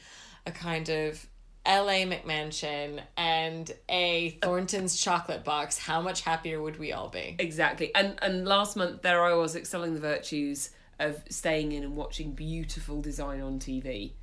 [0.46, 1.28] a kind of
[1.66, 7.36] LA McMansion and a Thornton's chocolate box, how much happier would we all be?
[7.38, 7.94] Exactly.
[7.94, 10.70] And and last month there I was excelling the virtues
[11.00, 14.14] of staying in and watching beautiful design on TV.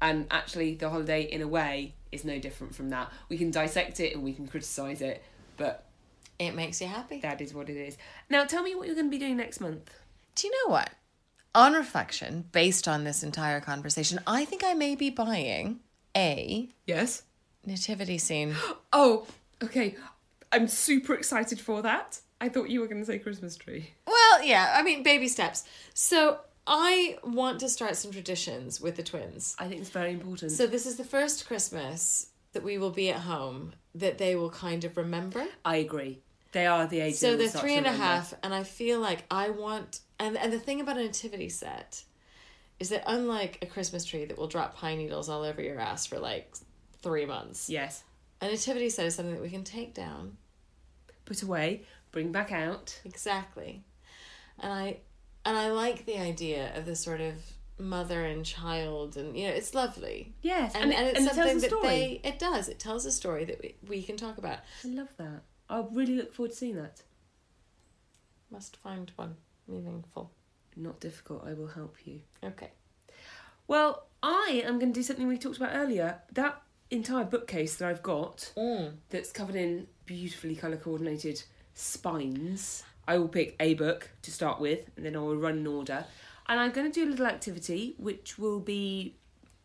[0.00, 3.10] And actually the holiday in a way is no different from that.
[3.28, 5.22] We can dissect it and we can criticize it,
[5.56, 5.86] but
[6.38, 7.20] It makes you happy.
[7.20, 7.96] that is what it is.
[8.28, 9.90] Now tell me what you're going to be doing next month.
[10.34, 10.90] Do you know what?
[11.54, 15.80] On reflection, based on this entire conversation, I think I may be buying
[16.16, 17.22] a Yes.
[17.66, 18.54] nativity scene.
[18.94, 19.26] Oh,
[19.62, 19.96] okay.
[20.50, 22.20] I'm super excited for that.
[22.42, 23.90] I thought you were going to say Christmas tree.
[24.06, 25.64] Well, yeah, I mean, baby steps.
[25.94, 29.56] So I want to start some traditions with the twins.
[29.58, 30.52] I think it's very important.
[30.52, 34.50] So this is the first Christmas that we will be at home that they will
[34.50, 35.46] kind of remember.
[35.64, 36.20] I agree.
[36.52, 37.14] They are the age.
[37.16, 40.58] So they're three and a half, and I feel like I want and and the
[40.58, 42.04] thing about a nativity set
[42.78, 46.06] is that unlike a Christmas tree that will drop pine needles all over your ass
[46.06, 46.54] for like
[47.02, 48.02] three months, Yes.
[48.40, 50.36] a nativity set is something that we can take down
[51.24, 52.98] Put away, bring back out.
[53.04, 53.84] exactly,
[54.58, 54.98] and I
[55.44, 57.34] and I like the idea of the sort of
[57.78, 60.34] mother and child, and you know it's lovely.
[60.42, 62.78] Yes, And, and, it, it's and it something tells a that they it does it
[62.78, 65.42] tells a story that we, we can talk about I love that.
[65.72, 67.02] I really look forward to seeing that.
[68.50, 70.30] must find one meaningful
[70.76, 71.44] Not difficult.
[71.46, 72.20] I will help you.
[72.44, 72.70] okay
[73.66, 76.20] Well, I am going to do something we talked about earlier.
[76.32, 76.60] That
[76.90, 78.96] entire bookcase that I've got Mm.
[79.08, 81.42] that's covered in beautifully colour coordinated
[81.74, 82.84] spines.
[83.08, 86.04] I will pick a book to start with, and then I will run an order.
[86.48, 89.16] And I'm going to do a little activity which will be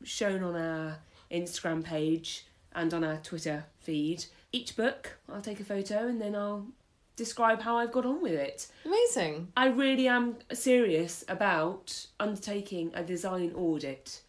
[0.03, 0.99] shown on our
[1.29, 4.25] Instagram page and on our Twitter feed.
[4.51, 6.67] Each book, I'll take a photo and then I'll
[7.15, 8.67] describe how I've got on with it.
[8.85, 9.49] Amazing.
[9.57, 14.21] I really am serious about undertaking a design audit.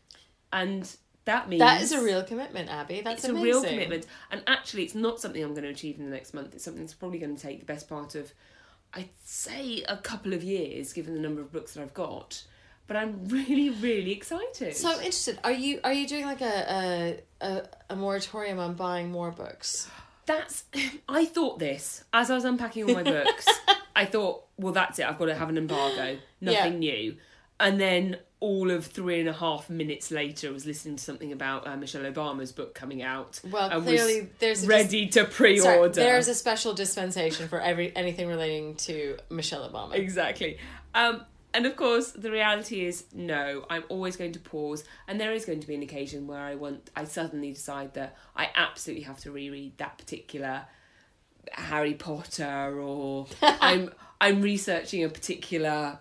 [0.53, 0.91] And
[1.27, 3.03] that means That is a real commitment, Abby.
[3.03, 3.43] That's it's amazing.
[3.43, 4.07] a real commitment.
[4.31, 6.55] And actually, it's not something I'm going to achieve in the next month.
[6.55, 8.33] It's something that's probably going to take the best part of,
[8.95, 12.43] I'd say, a couple of years, given the number of books that I've got.
[12.87, 14.75] But I'm really, really excited.
[14.75, 15.39] So I'm interested.
[15.45, 19.89] Are you are you doing like a a, a, a moratorium on buying more books?
[20.29, 20.65] that's.
[21.09, 23.47] I thought this as I was unpacking all my books.
[23.97, 25.07] I thought, well, that's it.
[25.07, 26.19] I've got to have an embargo.
[26.41, 26.93] Nothing Yeah.
[26.95, 27.17] new.
[27.59, 31.33] And then all of three and a half minutes later, I was listening to something
[31.33, 33.41] about uh, Michelle Obama's book coming out.
[33.51, 35.93] Well, clearly there's a dis- ready to pre-order.
[35.93, 39.95] Sorry, there's a special dispensation for every anything relating to Michelle Obama.
[39.95, 40.59] Exactly.
[40.95, 41.23] Um,
[41.55, 43.65] and of course, the reality is no.
[43.71, 46.55] I'm always going to pause, and there is going to be an occasion where I
[46.55, 46.91] want.
[46.95, 50.67] I suddenly decide that I absolutely have to reread that particular
[51.53, 53.91] Harry Potter, or I'm
[54.21, 55.99] I'm researching a particular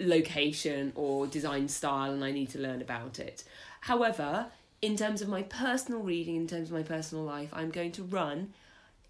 [0.00, 3.44] location or design style, and I need to learn about it.
[3.82, 4.46] However,
[4.82, 8.02] in terms of my personal reading, in terms of my personal life, I'm going to
[8.02, 8.52] run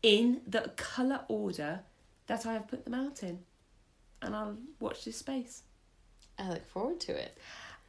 [0.02, 1.80] in the colour order
[2.26, 3.40] that I have put them out in.
[4.20, 5.62] And I'll watch this space.
[6.38, 7.36] I look forward to it.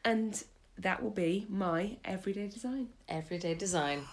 [0.03, 0.41] And
[0.77, 2.89] that will be my everyday design.
[3.07, 4.05] Everyday design.